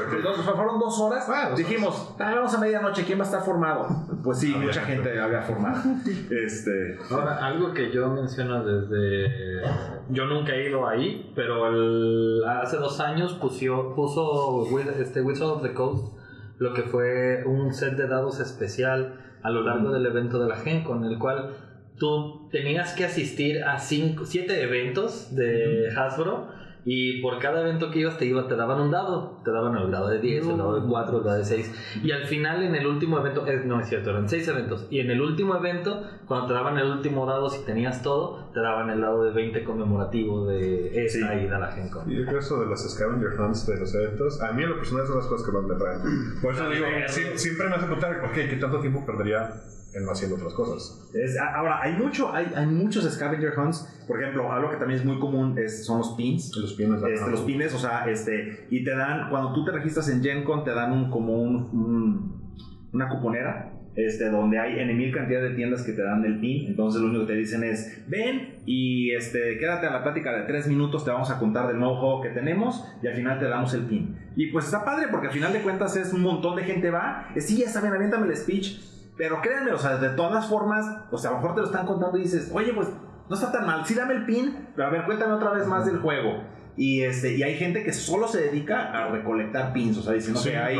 [0.55, 1.27] fueron dos horas.
[1.51, 3.87] Dos Dijimos, "Ah, vamos a medianoche, ¿quién va a estar formado?
[4.23, 5.05] Pues sí, Había mucha gente.
[5.05, 5.81] gente había formado.
[6.45, 9.62] Este, Ahora, algo que yo menciono desde...
[10.11, 14.67] Yo nunca he ido ahí, pero el- hace dos años pusió- puso
[15.01, 16.15] este Wizard of the Coast
[16.59, 20.57] lo que fue un set de dados especial a lo largo del evento de la
[20.57, 21.57] Gen, con el cual
[21.99, 26.49] tú tenías que asistir a cinco, siete eventos de Hasbro
[26.87, 29.41] Y por cada evento que ibas te, iba, te daban un dado.
[29.43, 32.01] Te daban el dado de 10, el dado de 4, el dado de 6.
[32.05, 34.87] Y al final, en el último evento, no es cierto, eran 6 eventos.
[34.91, 38.61] Y en el último evento, cuando te daban el último dado, si tenías todo, te
[38.61, 42.11] daban el dado de 20 conmemorativo de esa ida a la Gen Con.
[42.13, 44.77] Y yo creo eso de las scavenger hunts de los eventos, a mí en lo
[44.77, 46.01] personal son las cosas que más me traen.
[46.43, 49.51] Por eso digo, sí- siempre me hace preguntar, ok, ¿qué tanto tiempo perdería
[49.95, 51.11] en haciendo otras cosas?
[51.15, 54.05] Es- ahora, hay, mucho, hay, hay muchos scavenger hunts.
[54.07, 56.51] Por ejemplo, algo que también es muy común es, son los pins.
[56.57, 60.09] Los pines Este, los pines, o sea, este, y te dan, cuando tú te registras
[60.09, 62.45] en GenCon, te dan un, como un, un-
[62.93, 66.67] una cuponera, este, donde hay en mil cantidad de tiendas que te dan el pin.
[66.67, 70.43] Entonces, lo único que te dicen es, ven y este, quédate a la plática de
[70.43, 73.47] tres minutos, te vamos a contar del nuevo juego que tenemos y al final te
[73.47, 74.17] damos el pin.
[74.37, 77.29] Y pues está padre porque al final de cuentas es un montón de gente va,
[77.37, 78.81] eh, sí, ya está bien, aviéntame el speech.
[79.17, 81.87] Pero créanme, o sea, de todas formas, o sea, a lo mejor te lo están
[81.87, 82.89] contando y dices, oye, pues
[83.29, 85.87] no está tan mal, sí dame el pin, pero a ver, cuéntame otra vez más
[85.87, 86.43] del juego.
[86.77, 90.41] Y, este, y hay gente que solo se dedica a recolectar pins, o sea, diciendo
[90.41, 90.77] Sí, que hay,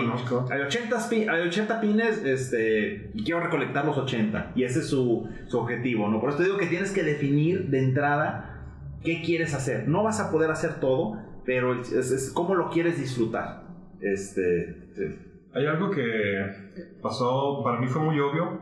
[0.51, 4.51] hay, 80 pin- hay 80 pines este, y quiero recolectar los 80.
[4.57, 6.21] Y ese es su, su objetivo, ¿no?
[6.21, 8.65] Por eso te digo que tienes que definir de entrada
[9.05, 9.87] qué quieres hacer.
[9.87, 11.17] No vas a poder hacer todo,
[11.47, 13.63] pero es, es cómo lo quieres disfrutar.
[14.01, 15.34] Este.
[15.55, 18.59] Hay algo que pasó, para mí fue muy obvio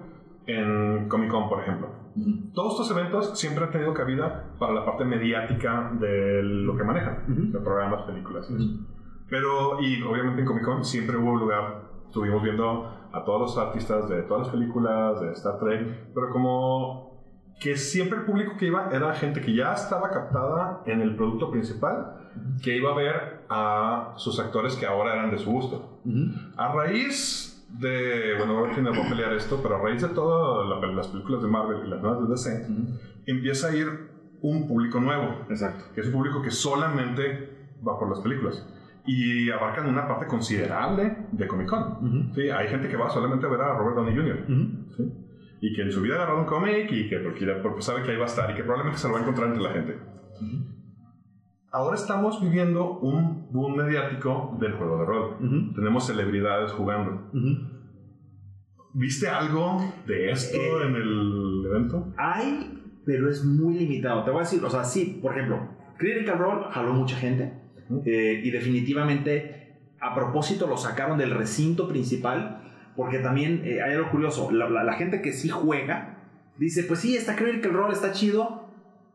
[0.47, 1.89] en Comic Con, por ejemplo.
[2.53, 7.53] Todos estos eventos siempre han tenido cabida para la parte mediática de lo que manejan,
[7.53, 8.67] de programas, películas y eso.
[9.31, 14.09] Pero, y obviamente en Comic Con siempre hubo lugar, estuvimos viendo a todos los artistas
[14.09, 17.13] de todas las películas, de Star Trek, pero como
[17.61, 21.51] que siempre el público que iba era gente que ya estaba captada en el producto
[21.51, 22.31] principal,
[22.63, 26.01] que iba a ver a sus actores que ahora eran de su gusto.
[26.57, 31.43] A raíz de, bueno, va a pelear esto, pero a raíz de todas las películas
[31.43, 32.67] de Marvel y las nuevas de DC,
[33.27, 33.87] empieza a ir
[34.41, 35.85] un público nuevo, Exacto.
[35.95, 38.67] que es un público que solamente va por las películas.
[39.05, 42.33] Y abarcan una parte considerable de Comic Con.
[42.35, 44.45] Sí, hay gente que va solamente a ver a Robert Downey Jr.
[44.97, 45.13] ¿sí?
[45.61, 48.13] Y que en su vida ha agarrado un cómic y que porque, porque sabe que
[48.13, 49.99] ahí va a estar y que probablemente se lo va a encontrar entre la gente.
[51.73, 55.73] Ahora estamos viviendo un boom mediático del juego de rol.
[55.75, 57.31] Tenemos celebridades jugando.
[58.95, 62.13] ¿Viste algo de esto Eh, en el evento?
[62.19, 64.23] Hay, pero es muy limitado.
[64.23, 65.67] Te voy a decir, o sea, sí, por ejemplo,
[65.97, 67.55] Critical Role jaló mucha gente
[68.05, 72.59] eh, y definitivamente a propósito lo sacaron del recinto principal
[72.97, 74.51] porque también eh, hay algo curioso.
[74.51, 76.19] La, la- la gente que sí juega
[76.59, 78.62] dice, pues sí, está Critical Role, está chido,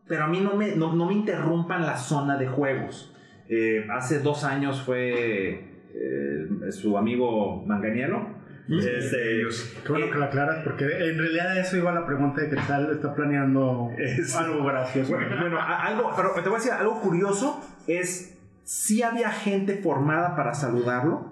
[0.08, 3.14] pero a mí no me, no, no me interrumpan la zona de juegos.
[3.49, 5.49] Eh, hace dos años fue
[5.93, 8.36] eh, su amigo Manganiello.
[8.70, 9.43] Este,
[9.86, 12.58] Qué bueno que lo aclaras, porque en realidad a eso iba la pregunta de que
[12.68, 15.14] tal está planeando Es- algo gracioso.
[15.14, 19.78] Bueno, bueno, a- algo, pero te voy a decir, algo curioso es, si había gente
[19.78, 21.32] formada para saludarlo,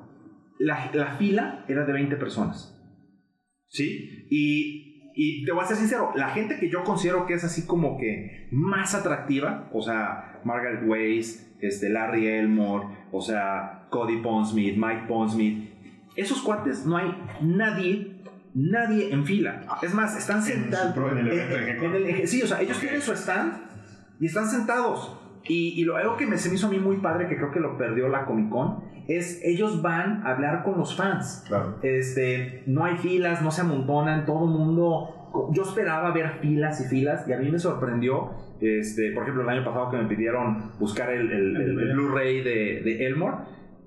[0.59, 2.71] la, la fila era de 20 personas.
[3.67, 4.25] ¿Sí?
[4.29, 7.65] Y, y te voy a ser sincero, la gente que yo considero que es así
[7.65, 14.75] como que más atractiva, o sea, Margaret Weiss, este, Larry Elmore, o sea, Cody Pondsmith,
[14.77, 15.69] Mike Pondsmith,
[16.15, 18.17] esos cuates no hay nadie,
[18.53, 19.61] nadie en fila.
[19.81, 20.93] Es más, están sentados.
[21.19, 21.27] en
[21.83, 23.53] en- en- el- sí, o sea, ellos tienen su stand
[24.19, 25.19] y están sentados.
[25.47, 27.51] Y, y lo, algo que me, se me hizo a mí muy padre, que creo
[27.51, 31.43] que lo perdió la Comic Con, es ellos van a hablar con los fans.
[31.47, 31.77] Claro.
[31.83, 35.49] Este, no hay filas, no se amontonan, todo el mundo.
[35.51, 38.31] Yo esperaba ver filas y filas y a mí me sorprendió.
[38.61, 42.41] Este, por ejemplo, el año pasado que me pidieron buscar el, el- el- el Blu-ray
[42.41, 43.35] de, de Elmore,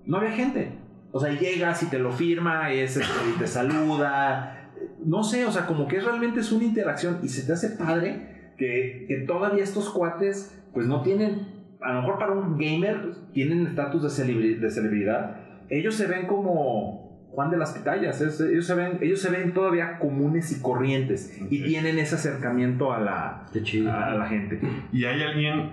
[0.07, 0.79] no había gente.
[1.11, 4.71] O sea, llegas y te lo firma, es, este, y te saluda.
[5.05, 8.53] No sé, o sea, como que realmente es una interacción y se te hace padre
[8.59, 13.67] que, que todavía estos cuates, pues no tienen, a lo mejor para un gamer, tienen
[13.67, 15.41] estatus de, celebri- de celebridad.
[15.71, 19.53] Ellos se ven como Juan de las Pitayas, es- ellos, se ven, ellos se ven
[19.53, 23.47] todavía comunes y corrientes y tienen ese acercamiento a la,
[23.87, 24.61] a la gente.
[24.93, 25.73] ¿Y hay alguien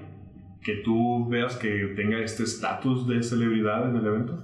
[0.62, 4.44] que tú veas que tenga este estatus de celebridad en el evento?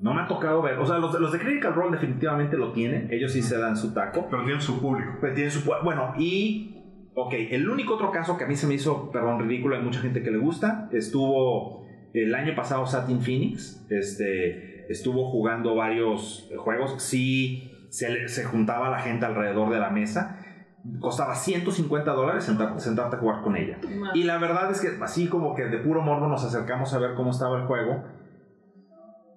[0.00, 3.08] No me ha tocado ver, o sea, los, los de Critical Role definitivamente lo tienen,
[3.10, 4.26] ellos sí se dan su taco.
[4.28, 5.12] Pero tienen su público.
[5.20, 6.73] Pues tiene su bueno, y.
[7.16, 10.00] Ok, el único otro caso que a mí se me hizo, perdón, ridículo, hay mucha
[10.00, 17.00] gente que le gusta, estuvo el año pasado Satin Phoenix, este, estuvo jugando varios juegos,
[17.02, 20.40] sí se, se juntaba la gente alrededor de la mesa,
[21.00, 23.78] costaba 150 dólares sentar- sentarte a jugar con ella.
[24.14, 27.14] Y la verdad es que así como que de puro morbo nos acercamos a ver
[27.14, 28.02] cómo estaba el juego,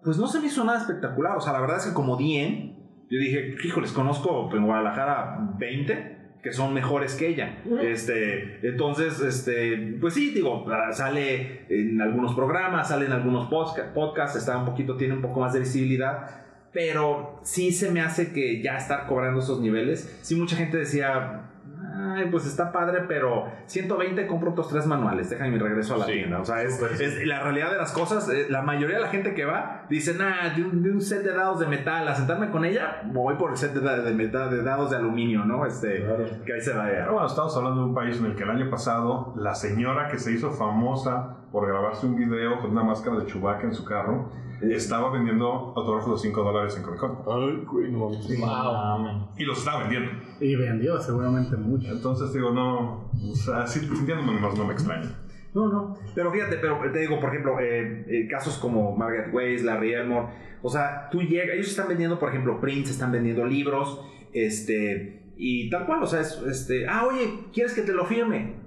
[0.03, 2.75] pues no se me hizo nada espectacular, o sea, la verdad es que como DM,
[3.09, 6.16] yo dije, híjoles, conozco en Guadalajara 20,
[6.47, 7.57] que son mejores que ella.
[7.81, 14.37] Este, entonces, este, pues sí, digo, sale en algunos programas, sale en algunos podca- podcasts,
[14.37, 18.61] está un poquito, tiene un poco más de visibilidad, pero sí se me hace que
[18.61, 20.19] ya estar cobrando esos niveles.
[20.21, 21.49] Sí, mucha gente decía,
[21.97, 26.05] ay, pues está padre, pero 120 compro otros tres manuales, déjame mi regreso a la
[26.05, 26.13] Sí.
[26.13, 26.39] tienda.
[26.41, 28.29] O sea, es, es la realidad de las cosas.
[28.29, 31.23] eh, La mayoría de la gente que va dice, nah, de un, de un set
[31.23, 34.49] de dados de metal, a sentarme con ella, voy por el set de, de metal,
[34.49, 35.65] de dados de aluminio, ¿no?
[35.65, 36.05] Este,
[36.45, 37.09] que ahí se Pero vaya.
[37.09, 40.19] bueno, estamos hablando de un país en el que el año pasado la señora que
[40.19, 44.31] se hizo famosa por grabarse un video con una máscara de Chewbacca en su carro
[44.61, 47.17] estaba vendiendo autógrafos de 5 dólares en Comic Con.
[47.27, 49.37] Ay, güey, no mames.
[49.37, 50.11] Y los estaba vendiendo.
[50.39, 51.91] Y vendió seguramente mucho.
[51.91, 55.15] Entonces digo, no, o sea, sí, sintiéndome más no me extraña.
[55.53, 55.97] No, no.
[56.13, 60.27] Pero fíjate, pero te digo, por ejemplo, eh, eh, casos como Margaret Weiss, Larry Elmore,
[60.61, 64.01] o sea, tú llegas, ellos están vendiendo, por ejemplo, prints, están vendiendo libros,
[64.33, 68.66] este, y tal cual, o sea, es, este, ah, oye, ¿quieres que te lo firme?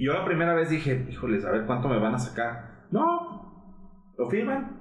[0.00, 2.86] Y yo la primera vez dije, híjoles, a ver cuánto me van a sacar.
[2.90, 4.80] No, lo firman.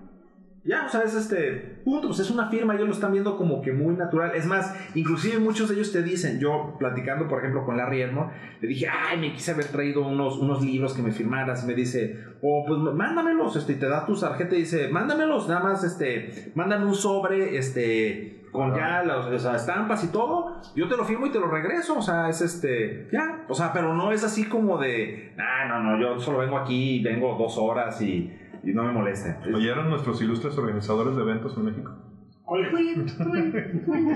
[0.64, 3.62] Ya, o sea, es este, punto, pues es una firma, ellos lo están viendo como
[3.62, 4.32] que muy natural.
[4.34, 8.32] Es más, inclusive muchos de ellos te dicen, yo platicando, por ejemplo, con Larry Elmore,
[8.62, 11.66] le dije, ay, me quise haber traído unos, unos libros que me firmaras.
[11.66, 15.50] Y me dice, oh, pues mándamelos, este, y te da tu tarjeta y dice, mándamelos,
[15.50, 20.62] nada más, este, mándame un sobre, este, con ya las o sea, estampas y todo.
[20.76, 23.72] Yo te lo firmo y te lo regreso, o sea, es este, ya, o sea,
[23.74, 27.58] pero no es así como de, ah, no, no, yo solo vengo aquí, vengo dos
[27.58, 28.34] horas y,
[28.64, 29.38] y no me molesten.
[29.54, 31.92] ¿Oyeron nuestros ilustres organizadores de eventos en México?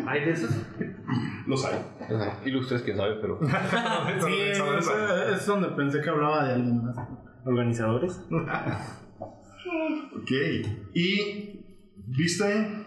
[0.07, 0.49] ¿Hay de esos?
[1.45, 1.79] Los hay.
[2.45, 3.39] Ilustres, quién sabe, pero.
[4.25, 4.77] Sí, eso
[5.29, 6.95] es donde pensé que hablaba de alguien más.
[7.45, 8.25] ¿Organizadores?
[10.15, 10.31] Ok.
[10.93, 11.65] ¿Y
[11.95, 12.82] viste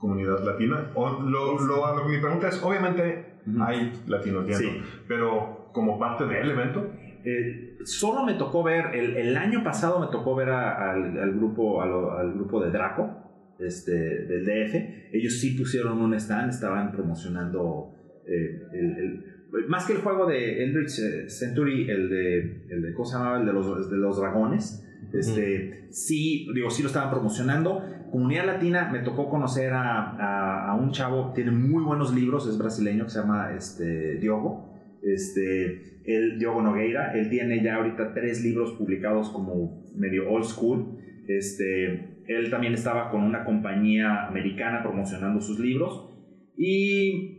[0.00, 0.90] comunidad latina?
[0.94, 3.24] O lo, lo- lo mi pregunta es, obviamente
[3.60, 4.82] hay latino, entiendo, Sí.
[5.06, 6.88] pero como parte del evento,
[7.22, 11.32] Eh, solo me tocó ver, el, el año pasado me tocó ver a- al, al
[11.34, 13.14] grupo, a lo- al grupo de Draco,
[13.58, 15.10] este, del DF.
[15.12, 17.92] Ellos sí pusieron un stand, estaban promocionando
[18.26, 19.24] eh, el, el-
[19.68, 22.38] más que el juego de Eldritch eh, Century, el de,
[22.70, 23.38] el de, ¿cómo se llamaba?
[23.40, 24.82] El de los, de los dragones.
[25.12, 27.82] Este, sí, digo, sí lo estaban promocionando.
[28.10, 32.58] Comunidad Latina me tocó conocer a, a- a un chavo, tiene muy buenos libros, es
[32.58, 34.70] brasileño, que se llama este, Diogo.
[35.02, 40.98] Este, el Diogo Nogueira, él tiene ya ahorita tres libros publicados como medio old school.
[41.26, 46.08] Este, él también estaba con una compañía americana promocionando sus libros.
[46.56, 47.38] Y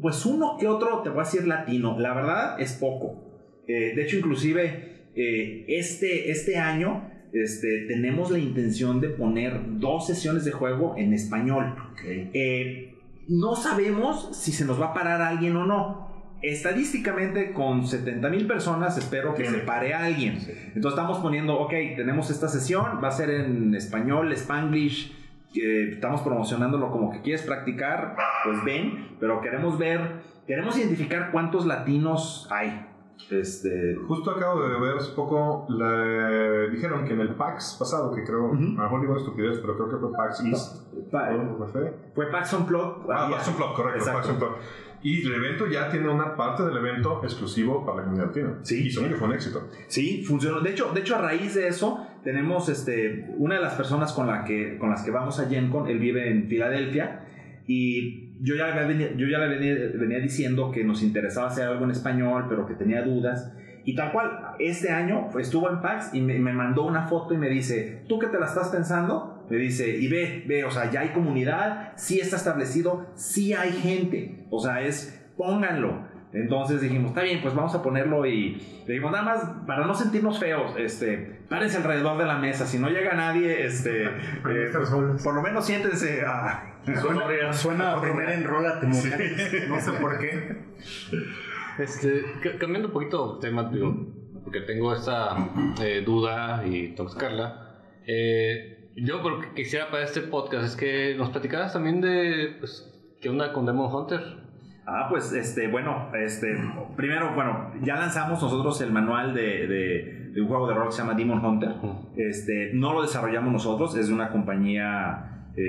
[0.00, 3.62] pues uno que otro, te voy a decir latino, la verdad es poco.
[3.66, 10.06] Eh, de hecho, inclusive eh, este, este año este, tenemos la intención de poner dos
[10.06, 11.74] sesiones de juego en español.
[12.06, 12.94] Eh,
[13.26, 16.06] no sabemos si se nos va a parar alguien o no.
[16.40, 20.34] Estadísticamente, con 70 mil personas, espero que se pare alguien.
[20.36, 25.16] Entonces, estamos poniendo, ok, tenemos esta sesión, va a ser en español, spanglish.
[25.52, 28.14] estamos promocionándolo como que quieres practicar,
[28.44, 30.00] pues ven, pero queremos ver,
[30.46, 32.87] queremos identificar cuántos latinos hay.
[33.30, 35.66] Este, justo acabo de ver hace poco,
[36.72, 38.56] dijeron que en el PAX pasado, que creo, Ujú.
[38.56, 41.10] a lo mejor digo estupidez, pero creo que fue PAX East.
[41.10, 41.58] pa- ¿no?
[41.58, 41.92] ¿No fue?
[42.30, 43.10] Pax Unplugged.
[43.10, 44.38] Ah, había- PAX Unplugged, correcto, Exacto.
[44.38, 44.52] PAX.
[45.02, 48.58] Y el evento ya tiene una parte del evento exclusivo para la comunidad latina.
[48.62, 48.86] Sí.
[48.86, 49.68] Y son que fue un éxito.
[49.86, 50.60] Sí, funcionó.
[50.60, 54.26] De hecho, de hecho, a raíz de eso, tenemos este, una de las personas con,
[54.26, 57.24] la que, con las que vamos a Gen Con, él vive en Filadelfia,
[57.66, 58.74] y yo ya,
[59.16, 62.74] yo ya le venía, venía diciendo que nos interesaba hacer algo en español, pero que
[62.74, 63.52] tenía dudas.
[63.84, 67.38] Y tal cual, este año estuvo en PAX y me, me mandó una foto y
[67.38, 69.46] me dice, ¿tú qué te la estás pensando?
[69.48, 73.72] Me dice, y ve, ve, o sea, ya hay comunidad, sí está establecido, sí hay
[73.72, 74.46] gente.
[74.50, 76.06] O sea, es, pónganlo.
[76.32, 78.54] Entonces dijimos, está bien, pues vamos a ponerlo y
[78.86, 82.78] le dijimos, nada más, para no sentirnos feos, este, párense alrededor de la mesa, si
[82.78, 84.04] no llega nadie, este,
[84.48, 85.22] eh, solos.
[85.22, 86.74] por lo menos siéntense a...
[87.00, 90.56] Suena, suena a primer enrola No sé por qué.
[91.78, 93.94] Este, ca- cambiando un poquito de tema, digo,
[94.44, 95.36] porque tengo esta
[95.82, 97.82] eh, duda y sacarla.
[98.06, 102.90] Eh, yo lo que quisiera para este podcast es que nos platicaras también de pues,
[103.20, 104.47] qué onda con Demon Hunter.
[104.90, 106.56] Ah, pues, este, bueno, este,
[106.96, 110.92] primero, bueno, ya lanzamos nosotros el manual de, de- de un juego de rol que
[110.92, 111.70] se llama Demon Hunter.
[112.16, 115.62] Este, no lo desarrollamos nosotros, es de una compañía eh,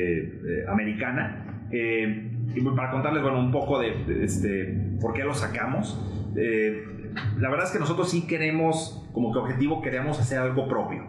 [0.48, 1.66] eh, americana.
[1.72, 6.00] Eh, y para contarles, bueno, un poco de, de, este, por qué lo sacamos.
[7.40, 11.04] La verdad es que nosotros sí queremos, como que objetivo, queremos hacer algo propio.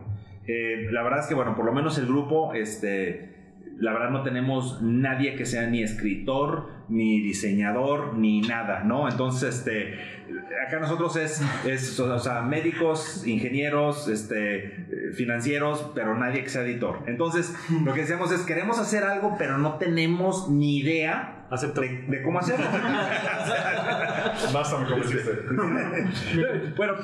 [0.91, 3.40] La verdad es que, bueno, por lo menos el grupo, este,
[3.81, 9.09] la verdad no tenemos nadie que sea ni escritor, ni diseñador, ni nada, ¿no?
[9.09, 9.95] Entonces, este,
[10.67, 16.99] acá nosotros es, es o sea, médicos, ingenieros, este, financieros, pero nadie que sea editor.
[17.07, 22.23] Entonces, lo que decíamos es, queremos hacer algo, pero no tenemos ni idea de, de,
[22.23, 22.67] cómo hacerlo.
[24.53, 25.33] Basta, me convenciste.
[26.77, 26.95] bueno,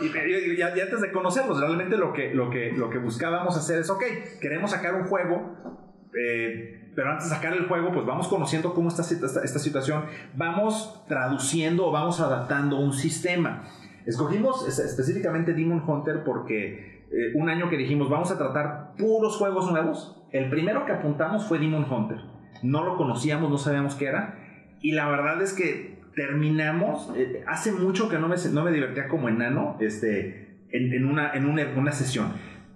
[0.58, 4.02] ya, antes de conocerlos, realmente lo que, lo, que, lo que buscábamos hacer es, ok,
[4.40, 5.85] queremos sacar un juego,
[6.18, 10.04] eh, pero antes de sacar el juego, pues vamos conociendo cómo está esta, esta situación,
[10.34, 13.64] vamos traduciendo o vamos adaptando un sistema.
[14.06, 19.70] Escogimos específicamente Demon Hunter porque eh, un año que dijimos vamos a tratar puros juegos
[19.70, 22.18] nuevos, el primero que apuntamos fue Demon Hunter.
[22.62, 24.38] No lo conocíamos, no sabíamos qué era.
[24.80, 29.08] Y la verdad es que terminamos, eh, hace mucho que no me, no me divertía
[29.08, 32.32] como enano este, en, en, una, en una, una, sesión.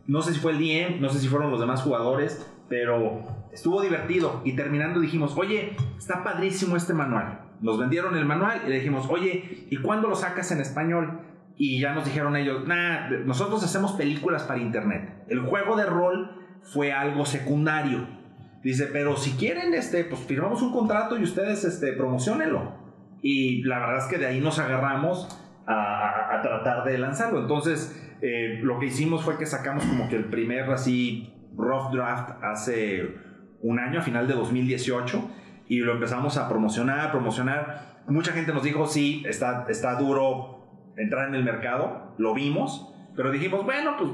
[0.06, 3.82] No sé si fue el DM, no sé si fueron los demás jugadores, pero estuvo
[3.82, 4.40] divertido.
[4.44, 7.40] Y terminando dijimos, oye, está padrísimo este manual.
[7.60, 11.20] Nos vendieron el manual y le dijimos, oye, ¿y cuándo lo sacas en español?
[11.56, 15.24] Y ya nos dijeron ellos, nah, nosotros hacemos películas para internet.
[15.28, 16.30] El juego de rol
[16.62, 18.06] fue algo secundario.
[18.62, 22.78] Dice, pero si quieren, este, pues firmamos un contrato y ustedes este, promocionenlo.
[23.20, 25.28] Y la verdad es que de ahí nos agarramos
[25.66, 27.40] a, tratar de lanzarlo.
[27.40, 32.42] Entonces, eh, lo que hicimos fue que sacamos como que el primer así rough draft
[32.42, 33.16] hace
[33.62, 35.30] un año, a final de 2018,
[35.68, 38.00] y lo empezamos a promocionar, promocionar.
[38.08, 43.30] Mucha gente nos dijo, sí, está, está duro entrar en el mercado, lo vimos, pero
[43.30, 44.10] dijimos, bueno, pues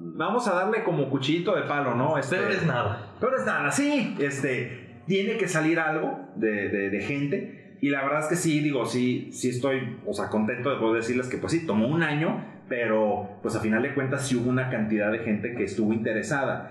[0.00, 2.18] vamos a darle como cuchillito de palo, ¿no?
[2.18, 3.14] Este, pero es nada.
[3.20, 4.16] Pero es nada, sí.
[4.18, 7.76] Este, tiene que salir algo de, de, de, gente.
[7.80, 11.02] Y la verdad es que sí, digo, sí, sí estoy, o sea, contento de poder
[11.02, 14.48] decirles que pues sí, tomó un año, pero pues a final de cuentas sí hubo
[14.48, 16.70] una cantidad de gente que estuvo interesada.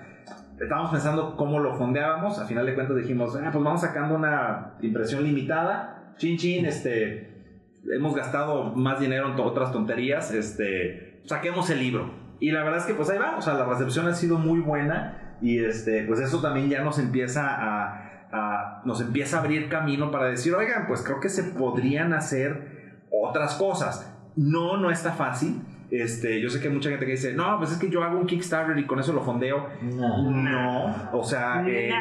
[0.58, 4.76] Estábamos pensando cómo lo fondeábamos, a final de cuentas dijimos, ah, pues vamos sacando una
[4.82, 11.80] impresión limitada, chin chin, este, hemos gastado más dinero en otras tonterías, este, saquemos el
[11.80, 14.38] libro y la verdad es que pues ahí va, o sea, la recepción ha sido
[14.38, 19.40] muy buena y este, pues eso también ya nos empieza a, a, nos empieza a
[19.42, 24.16] abrir camino para decir, oigan, pues creo que se podrían hacer otras cosas.
[24.38, 25.62] No, no está fácil.
[25.92, 28.20] Este, yo sé que hay mucha gente que dice, no, pues es que yo hago
[28.20, 29.70] un Kickstarter y con eso lo fondeo.
[29.82, 31.92] No, no o sea, eh,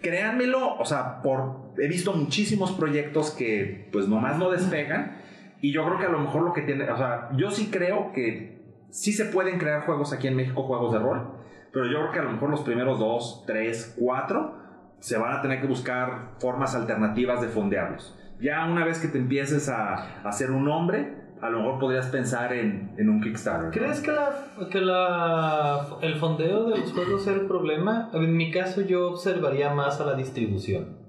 [0.00, 5.22] créanmelo, o sea, por, he visto muchísimos proyectos que pues nomás no despegan
[5.62, 8.12] y yo creo que a lo mejor lo que tiene, o sea, yo sí creo
[8.12, 8.60] que
[8.90, 11.30] sí se pueden crear juegos aquí en México, juegos de rol,
[11.72, 14.60] pero yo creo que a lo mejor los primeros dos, tres, cuatro
[14.98, 18.16] se van a tener que buscar formas alternativas de fondearlos.
[18.40, 22.52] Ya una vez que te empieces a, hacer un nombre, a lo mejor podrías pensar
[22.52, 23.70] en, en un Kickstarter.
[23.70, 24.30] ¿Crees que, la,
[24.70, 28.10] que la, el fondeo de los juegos sea el problema?
[28.14, 31.02] En mi caso yo observaría más a la distribución.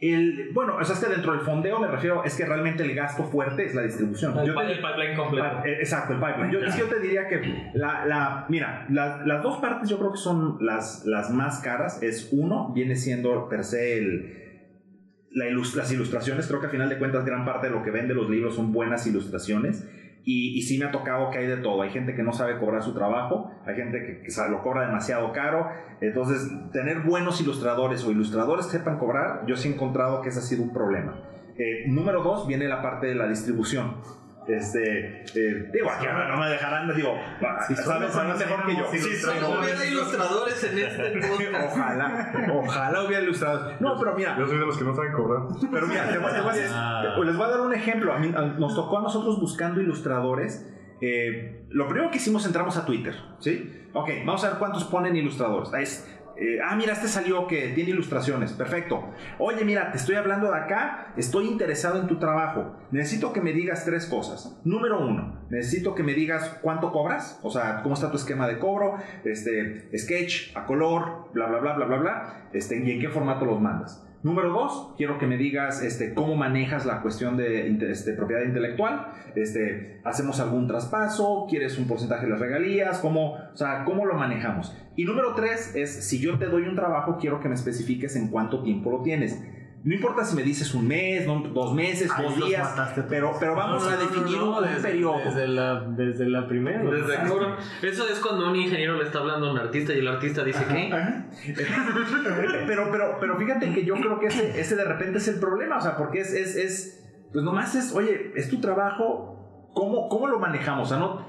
[0.00, 2.94] El, bueno, o sea, es que dentro del fondeo me refiero, es que realmente el
[2.94, 4.38] gasto fuerte es la distribución.
[4.38, 5.64] El, yo te, el pipeline completo.
[5.64, 6.52] Eh, exacto, el pipeline.
[6.52, 10.18] Yo, yo te diría que la, la mira, la, las dos partes yo creo que
[10.18, 12.02] son las, las más caras.
[12.02, 14.45] Es uno, viene siendo per se el,
[15.36, 16.46] las ilustraciones.
[16.46, 18.72] Creo que a final de cuentas gran parte de lo que vende los libros son
[18.72, 19.86] buenas ilustraciones.
[20.24, 21.82] Y, y, sí me ha tocado que hay de todo.
[21.82, 25.32] Hay gente que no sabe cobrar su trabajo, hay gente que, que lo cobra demasiado
[25.32, 25.68] caro.
[26.00, 30.40] Entonces, tener buenos ilustradores o ilustradores que sepan cobrar, yo sí he encontrado que ese
[30.40, 31.22] ha sido un problema.
[31.56, 33.98] Eh, número dos, viene la parte de la distribución.
[34.48, 37.18] Este, eh, digo, aquí no me dejarán, digo,
[37.66, 38.90] si sabes, sabes mejor que yo.
[38.92, 41.72] Si sí, no hubiera ilustradores en este podcast.
[41.72, 43.80] Ojalá, ojalá hubiera ilustradores.
[43.80, 44.36] No, pero mira.
[44.38, 45.42] Yo soy de los que no saben cobrar.
[45.70, 48.12] Pero mira, te voy, te voy a, les voy a dar un ejemplo.
[48.12, 50.72] A mí, nos tocó a nosotros buscando ilustradores.
[51.00, 53.86] Eh, lo primero que hicimos, entramos a Twitter, ¿sí?
[53.92, 55.72] Ok, vamos a ver cuántos ponen ilustradores.
[55.74, 58.52] Es, eh, ah, mira, este salió que tiene ilustraciones.
[58.52, 59.10] Perfecto.
[59.38, 61.12] Oye, mira, te estoy hablando de acá.
[61.16, 62.76] Estoy interesado en tu trabajo.
[62.90, 64.60] Necesito que me digas tres cosas.
[64.64, 67.40] Número uno, necesito que me digas cuánto cobras.
[67.42, 68.96] O sea, cómo está tu esquema de cobro.
[69.24, 72.48] Este, sketch, a color, bla, bla, bla, bla, bla, bla.
[72.52, 74.05] Este, y en qué formato los mandas.
[74.22, 79.08] Número dos, quiero que me digas este, cómo manejas la cuestión de este, propiedad intelectual.
[79.34, 81.46] Este, ¿Hacemos algún traspaso?
[81.48, 82.98] ¿Quieres un porcentaje de las regalías?
[82.98, 84.76] ¿Cómo, o sea, ¿Cómo lo manejamos?
[84.96, 88.28] Y número tres es, si yo te doy un trabajo, quiero que me especifiques en
[88.28, 89.40] cuánto tiempo lo tienes.
[89.86, 93.84] No importa si me dices un mes, dos meses, dos días, mataste pero, pero vamos
[93.84, 95.18] No, no, a definir no, no, un desde, periodo.
[95.24, 96.82] Desde la, desde la primera.
[96.82, 97.14] Desde.
[97.88, 100.64] Eso es cuando un ingeniero le está hablando a un artista y el artista dice
[100.68, 100.92] ¿qué?
[100.92, 101.26] Ajá.
[102.66, 105.76] pero, pero, pero fíjate que yo creo que ese, ese de repente es el problema,
[105.76, 110.26] o sea, porque es, es, es pues nomás es, oye, es tu trabajo, ¿cómo, cómo
[110.26, 110.86] lo manejamos?
[110.86, 111.24] O sea, no,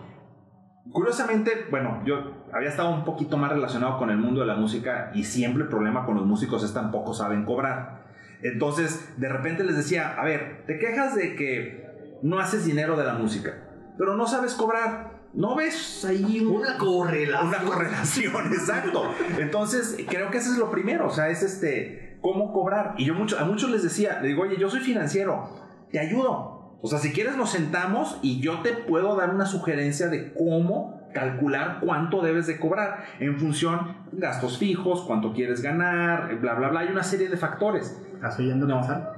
[0.92, 5.12] curiosamente, bueno, yo había estado un poquito más relacionado con el mundo de la música
[5.14, 7.97] y siempre el problema con los músicos es tampoco saben cobrar.
[8.42, 11.88] Entonces, de repente les decía, a ver, te quejas de que
[12.22, 13.56] no haces dinero de la música,
[13.98, 15.18] pero no sabes cobrar.
[15.34, 17.48] ¿No ves ahí una correlación?
[17.48, 19.04] Una correlación, exacto.
[19.40, 22.96] Entonces, creo que eso es lo primero, o sea, es este, cómo cobrar.
[22.98, 25.50] Y yo mucho, a muchos les decía, le digo, oye, yo soy financiero,
[25.92, 26.80] te ayudo.
[26.82, 30.97] O sea, si quieres nos sentamos y yo te puedo dar una sugerencia de cómo
[31.14, 36.70] calcular cuánto debes de cobrar en función de gastos fijos, cuánto quieres ganar, bla, bla,
[36.70, 36.80] bla.
[36.82, 38.02] Hay una serie de factores.
[38.14, 38.80] ¿Estás oyendo No.
[38.80, 39.14] pensar?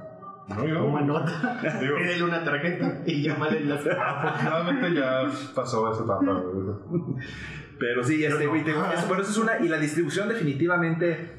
[0.48, 0.78] No, yo.
[0.78, 1.60] Toma nota.
[1.80, 3.74] Digo- Pídele una tarjeta y llámale la
[4.06, 5.22] Afortunadamente ya
[5.54, 6.42] pasó esa etapa.
[7.78, 9.58] Pero sí, este, te eso- bueno, eso es una.
[9.60, 11.30] Y la distribución definitivamente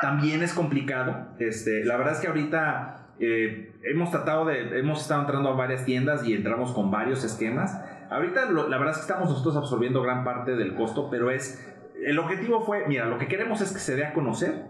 [0.00, 1.28] también es complicado.
[1.38, 4.78] Este, la verdad es que ahorita eh, hemos tratado de.
[4.78, 7.78] Hemos estado entrando a varias tiendas y entramos con varios esquemas.
[8.10, 11.64] Ahorita lo- la verdad es que estamos nosotros absorbiendo gran parte del costo, pero es.
[12.04, 14.66] El objetivo fue, mira, lo que queremos es que se dé a conocer,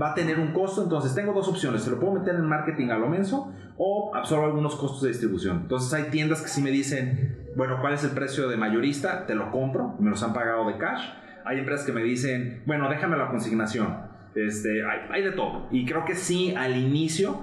[0.00, 2.88] va a tener un costo, entonces tengo dos opciones, se lo puedo meter en marketing
[2.88, 5.58] a lo menso o absorbo algunos costos de distribución.
[5.62, 9.26] Entonces hay tiendas que sí me dicen, bueno, ¿cuál es el precio de mayorista?
[9.26, 11.02] Te lo compro, me los han pagado de cash.
[11.44, 13.94] Hay empresas que me dicen, bueno, déjame la consignación.
[14.34, 15.66] Este, hay, hay de todo.
[15.70, 17.42] Y creo que sí, al inicio,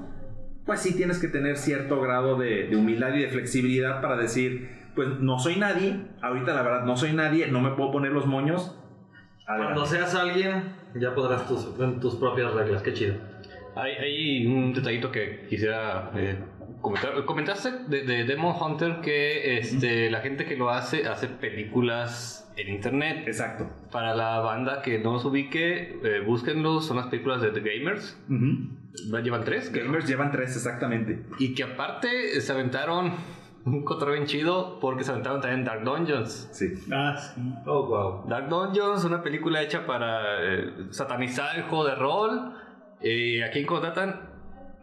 [0.66, 4.79] pues sí tienes que tener cierto grado de, de humildad y de flexibilidad para decir,
[5.00, 8.26] pues no soy nadie, ahorita la verdad no soy nadie, no me puedo poner los
[8.26, 8.76] moños.
[9.48, 9.74] Adelante.
[9.74, 12.82] Cuando seas alguien, ya podrás tus, tus propias reglas.
[12.82, 13.16] Qué chido.
[13.78, 16.38] Hay, hay un detallito que quisiera eh,
[16.82, 17.24] comentar.
[17.24, 22.68] Comentaste de, de Demon Hunter que este, la gente que lo hace hace películas en
[22.68, 23.24] internet.
[23.26, 23.70] Exacto.
[23.94, 26.86] Para la banda que no los ubique, eh, búsquenlos.
[26.86, 28.22] Son las películas de The Gamers.
[28.30, 29.22] Ujú.
[29.24, 29.70] Llevan tres.
[29.72, 29.86] creo.
[29.86, 31.22] Gamers llevan tres exactamente.
[31.40, 33.14] Y que aparte se aventaron
[33.66, 36.50] un cotorreo bien chido porque se aventaron también Dark Dungeons.
[36.52, 36.74] Sí.
[36.92, 37.42] Ah, sí.
[37.66, 38.28] Oh, wow.
[38.28, 42.54] Dark Dungeons, una película hecha para eh, satanizar el juego de rol.
[43.02, 44.30] Y aquí contratan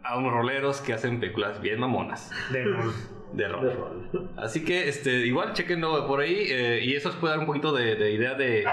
[0.03, 2.93] a unos roleros que hacen películas bien mamonas De rol.
[3.33, 4.09] De rol.
[4.37, 7.73] Así que este, igual chequenlo por ahí eh, y eso os puede dar un poquito
[7.73, 8.63] de, de idea de,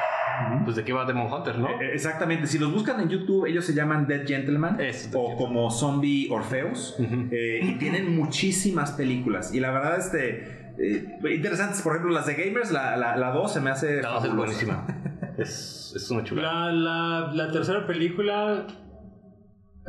[0.65, 1.69] pues, de qué va Demon Hunter, ¿no?
[1.81, 5.37] Eh, Exactamente, si los buscan en YouTube, ellos se llaman Dead Gentleman o Gentleman.
[5.37, 7.29] como Zombie Orfeus Ujú.
[7.33, 9.55] eh, y tienen muchísimas películas.
[9.55, 13.31] Y la verdad, este, eh, interesantes, por ejemplo, las de Gamers, la 2 la, la
[13.33, 14.03] dos se me hace.
[14.03, 14.37] La dos es fabulosa.
[14.67, 14.87] buenísima.
[15.39, 16.73] es, es una chulada.
[16.73, 18.67] La, la, la tercera película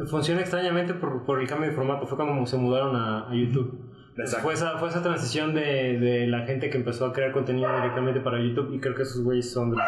[0.10, 2.06] funciona extrañamente por, por el cambio de formato.
[2.08, 3.94] Fue cuando se mudaron a, a YouTube.
[4.18, 4.44] Exacto.
[4.44, 8.22] Fue esa, fue esa transición de, de la gente que empezó a crear contenido directamente
[8.22, 9.86] para YouTube y creo que esos güeyes son de los,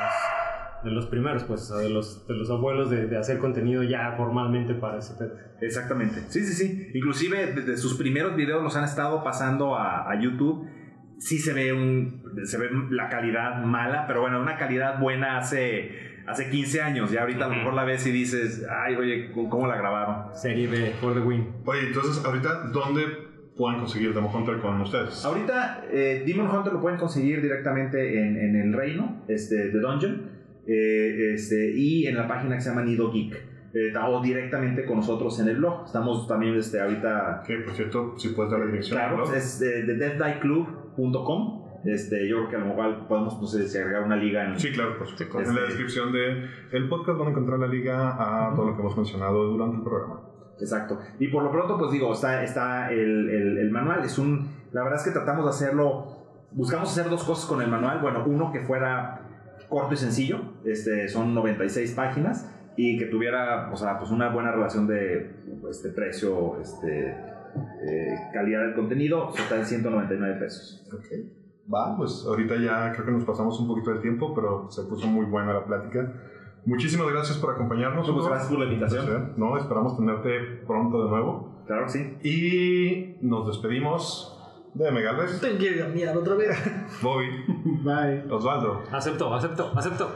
[0.84, 3.84] de los primeros, pues, o sea, de los, de los abuelos de, de hacer contenido
[3.84, 5.34] ya formalmente para ese pedo.
[5.62, 6.22] Exactamente.
[6.30, 6.92] Sí, sí, sí.
[6.94, 10.68] Inclusive desde sus primeros videos los han estado pasando a, a YouTube.
[11.20, 16.22] Sí se ve un se ve la calidad mala, pero bueno, una calidad buena hace
[16.28, 17.12] hace 15 años.
[17.12, 20.68] Ya ahorita a lo mejor la ves y dices, "Ay, oye, ¿cómo la grabaron?" Serie
[20.68, 21.48] B, for the win.
[21.66, 23.02] Oye, entonces, ahorita, ¿dónde
[23.58, 25.26] pueden conseguir Demo Hunter con ustedes?
[25.26, 30.30] Ahorita eh, Demon Hunter lo pueden conseguir directamente en, en el reino este, de Dungeon
[30.68, 33.36] eh, este, y en la página que se llama Nido Geek.
[33.74, 35.86] Eh, o directamente con nosotros en el blog.
[35.86, 38.98] Estamos también este, ahorita Que, por cierto, si puedes dar la dirección.
[38.98, 39.34] Claro, ¿no?
[39.34, 41.68] es de, de deathdieclub.com.
[41.86, 44.60] Este, yo creo que a lo mejor podemos no sé, si agregar una liga en,
[44.60, 45.40] Sí, claro, por supuesto.
[45.40, 48.76] Este- En la descripción del el podcast van a encontrar la liga a todo lo
[48.76, 50.22] que hemos mencionado durante el programa.
[50.60, 51.00] Exacto.
[51.20, 54.04] Y por lo pronto, pues digo, está, está el, el- el manual.
[54.04, 54.50] Es un.
[54.72, 56.18] La verdad es que tratamos de hacerlo.
[56.52, 58.00] Buscamos hacer dos cosas con el manual.
[58.02, 59.22] Bueno, uno que fuera
[59.70, 60.40] corto y sencillo.
[60.66, 62.52] Este, son 96 páginas.
[62.76, 65.32] Y que tuviera, o sea, pues una buena relación de
[65.70, 69.30] este, precio, este, eh, calidad del contenido.
[69.38, 70.88] Está en 199 pesos.
[70.94, 71.06] Ok.
[71.74, 75.06] Va, pues ahorita ya creo que nos pasamos un poquito del tiempo, pero se puso
[75.08, 76.14] muy buena la plática.
[76.68, 78.08] Muchísimas gracias por acompañarnos.
[78.10, 79.34] Muchas gracias por la invitación.
[79.38, 81.64] No, esperamos tenerte pronto de nuevo.
[81.66, 82.18] Claro que sí.
[83.22, 84.34] Y nos despedimos
[84.74, 86.58] de Megales, Tengo que cambiar otra vez.
[87.02, 87.28] Bobby,
[87.84, 88.30] Bye.
[88.30, 90.10] Osvaldo, Acepto, acepto, acepto.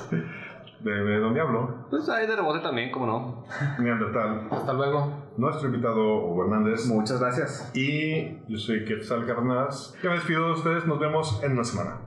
[0.82, 3.44] de, de Don Diablo, Pues ahí de rebote también, como no.
[3.80, 5.32] Neandertal, Hasta luego.
[5.38, 6.86] nuestro invitado Hugo Hernández.
[6.88, 7.72] Muchas gracias.
[7.74, 9.98] Y yo soy Quetzal Carnas.
[10.02, 10.86] Que me despido de ustedes.
[10.86, 11.98] Nos vemos en una semana.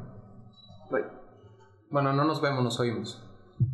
[1.91, 3.24] Bueno, no nos vemos, nos oímos.